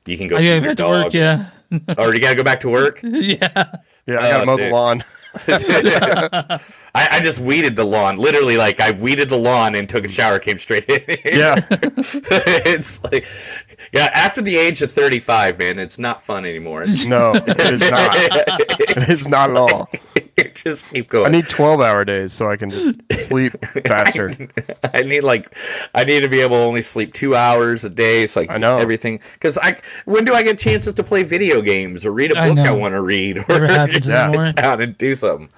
you 0.06 0.18
can 0.18 0.28
go. 0.28 0.36
I 0.36 0.39
feed 0.39 0.48
gotta 0.48 0.62
your 0.65 0.70
to 0.72 0.76
dog. 0.76 1.04
work. 1.06 1.13
Yeah, 1.13 1.46
Or 1.98 2.13
you 2.13 2.20
gotta 2.20 2.36
go 2.36 2.44
back 2.44 2.60
to 2.62 2.70
work. 2.70 3.00
yeah. 3.04 3.78
Yeah, 4.08 4.18
I 4.20 4.30
got 4.30 4.38
to 4.38 4.42
Oh, 4.42 4.46
mow 4.46 4.58
the 4.58 4.70
lawn. 4.72 5.04
I, 5.48 6.60
I 6.96 7.20
just 7.22 7.39
weeded 7.39 7.76
the 7.76 7.84
lawn. 7.86 8.18
Literally, 8.18 8.58
like 8.58 8.80
I 8.80 8.92
weeded 8.92 9.30
the 9.30 9.38
lawn 9.38 9.76
and 9.76 9.88
took 9.88 10.06
a 10.06 10.10
shower, 10.10 10.39
came 10.39 10.58
straight 10.58 10.86
in. 10.89 11.04
Yeah. 11.24 11.65
it's 11.70 13.04
like, 13.04 13.28
yeah. 13.94 14.10
After 14.13 14.42
the 14.42 14.58
age 14.58 14.82
of 14.82 14.92
thirty-five, 14.92 15.60
man, 15.60 15.78
it's 15.78 16.00
not 16.00 16.24
fun 16.24 16.46
anymore. 16.46 16.84
No, 17.06 17.34
it 17.36 17.60
is 17.60 17.82
not. 17.89 18.15
It 19.00 19.10
is 19.10 19.28
not 19.28 19.52
at 19.52 19.58
all. 19.58 19.89
just 20.56 20.89
keep 20.89 21.10
going. 21.10 21.28
I 21.28 21.30
need 21.30 21.47
12 21.49 21.82
hour 21.82 22.04
days 22.06 22.34
so 22.34 22.49
I 22.49 22.56
can 22.56 22.69
just 22.69 23.02
sleep 23.25 23.54
faster. 23.86 24.36
I 24.93 25.02
need 25.04 25.23
like 25.23 25.56
I 25.93 26.04
need 26.04 26.21
to 26.21 26.30
be 26.30 26.39
able 26.41 26.58
to 26.58 26.62
only 26.63 26.82
sleep 26.82 27.13
two 27.13 27.36
hours 27.36 27.84
a 27.84 27.89
day. 27.89 28.28
So 28.28 28.41
like 28.41 28.49
I 28.49 28.58
know. 28.58 28.78
everything 28.78 29.19
because 29.34 29.58
I 29.58 29.80
when 30.06 30.25
do 30.25 30.34
I 30.34 30.43
get 30.43 30.60
chances 30.60 30.93
to 30.93 31.04
play 31.04 31.23
video 31.23 31.62
games 31.62 32.06
or 32.06 32.12
read 32.12 32.32
a 32.32 32.36
book 32.36 32.58
I, 32.60 32.63
know. 32.63 32.75
want 32.75 32.93
to 32.93 33.02
read 33.02 33.38
or 33.38 33.45
Never 33.49 33.67
happens 33.67 33.95
just 33.97 34.10
Yeah. 34.10 34.23
anymore. 34.28 34.47
sit 34.47 34.56
down 34.58 34.82
and 34.82 34.97
do 34.97 35.15
something. 35.15 35.49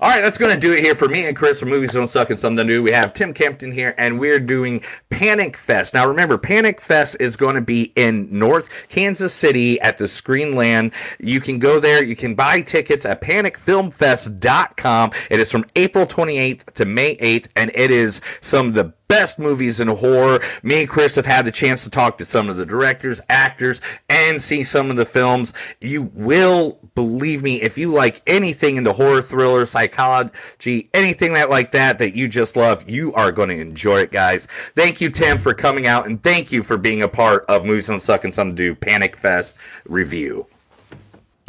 All 0.00 0.08
right, 0.08 0.20
that's 0.20 0.38
going 0.38 0.54
to 0.54 0.60
do 0.60 0.72
it 0.72 0.84
here 0.84 0.94
for 0.94 1.08
me 1.08 1.26
and 1.26 1.36
Chris 1.36 1.60
from 1.60 1.70
Movies 1.70 1.92
Don't 1.92 2.08
Suck 2.08 2.30
and 2.30 2.38
Something 2.38 2.66
New. 2.66 2.82
We 2.82 2.92
have 2.92 3.14
Tim 3.14 3.34
Kempton 3.34 3.72
here, 3.72 3.94
and 3.98 4.18
we're 4.18 4.40
doing 4.40 4.82
Panic 5.10 5.56
Fest. 5.56 5.94
Now, 5.94 6.06
remember, 6.06 6.38
Panic 6.38 6.80
Fest 6.80 7.16
is 7.20 7.36
going 7.36 7.54
to 7.54 7.60
be 7.60 7.92
in 7.96 8.28
North 8.30 8.68
Kansas 8.88 9.32
City 9.32 9.80
at 9.80 9.98
the 9.98 10.04
Screenland. 10.04 10.92
You 11.18 11.40
can 11.40 11.58
go 11.58 11.80
there. 11.80 12.02
You 12.02 12.16
can 12.16 12.34
buy 12.34 12.62
tickets 12.62 13.04
at 13.04 13.20
panicfilmfest.com. 13.20 15.10
It 15.30 15.40
is 15.40 15.50
from 15.50 15.64
April 15.76 16.06
28th 16.06 16.72
to 16.74 16.84
May 16.84 17.16
8th, 17.16 17.48
and 17.56 17.70
it 17.74 17.90
is 17.90 18.20
some 18.40 18.68
of 18.68 18.74
the 18.74 18.92
best 19.10 19.38
movies 19.38 19.80
in 19.80 19.88
horror. 19.88 20.40
Me 20.62 20.80
and 20.80 20.88
Chris 20.88 21.16
have 21.16 21.26
had 21.26 21.44
the 21.44 21.50
chance 21.52 21.84
to 21.84 21.90
talk 21.90 22.16
to 22.18 22.24
some 22.24 22.48
of 22.48 22.56
the 22.56 22.64
directors, 22.64 23.20
actors, 23.28 23.80
and 24.08 24.40
see 24.40 24.62
some 24.64 24.88
of 24.90 24.96
the 24.96 25.04
films. 25.04 25.52
You 25.80 26.04
will 26.14 26.78
believe 26.94 27.42
me 27.42 27.60
if 27.60 27.76
you 27.76 27.88
like 27.92 28.22
anything 28.26 28.76
in 28.76 28.84
the 28.84 28.92
horror, 28.92 29.20
thriller, 29.20 29.66
psychology, 29.66 30.88
anything 30.94 31.32
that 31.34 31.50
like 31.50 31.72
that 31.72 31.98
that 31.98 32.14
you 32.16 32.28
just 32.28 32.56
love, 32.56 32.88
you 32.88 33.12
are 33.14 33.32
going 33.32 33.48
to 33.50 33.58
enjoy 33.60 33.98
it, 34.00 34.12
guys. 34.12 34.46
Thank 34.76 35.00
you, 35.00 35.10
Tim, 35.10 35.38
for 35.38 35.52
coming 35.52 35.86
out, 35.86 36.06
and 36.06 36.22
thank 36.22 36.52
you 36.52 36.62
for 36.62 36.76
being 36.76 37.02
a 37.02 37.08
part 37.08 37.44
of 37.46 37.64
Movies 37.64 37.88
Don't 37.88 38.00
Suck 38.00 38.24
and 38.24 38.32
Something 38.32 38.56
to 38.56 38.62
Do 38.62 38.74
Panic 38.76 39.16
Fest 39.16 39.56
review. 39.86 40.46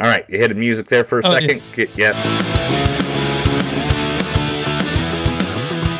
All 0.00 0.08
right, 0.08 0.24
you 0.28 0.38
hit 0.38 0.48
the 0.48 0.54
music 0.56 0.88
there 0.88 1.04
for 1.04 1.20
a 1.20 1.22
Oh, 1.24 1.38
second. 1.38 1.62
Get- 1.76 1.96
Yep. 1.96 2.16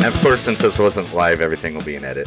And 0.05 0.13
of 0.13 0.21
course, 0.21 0.41
since 0.41 0.59
this 0.59 0.81
wasn't 0.81 1.15
live, 1.15 1.41
everything 1.41 1.75
will 1.75 1.85
be 1.85 1.95
an 1.95 2.05
edit. 2.05 2.27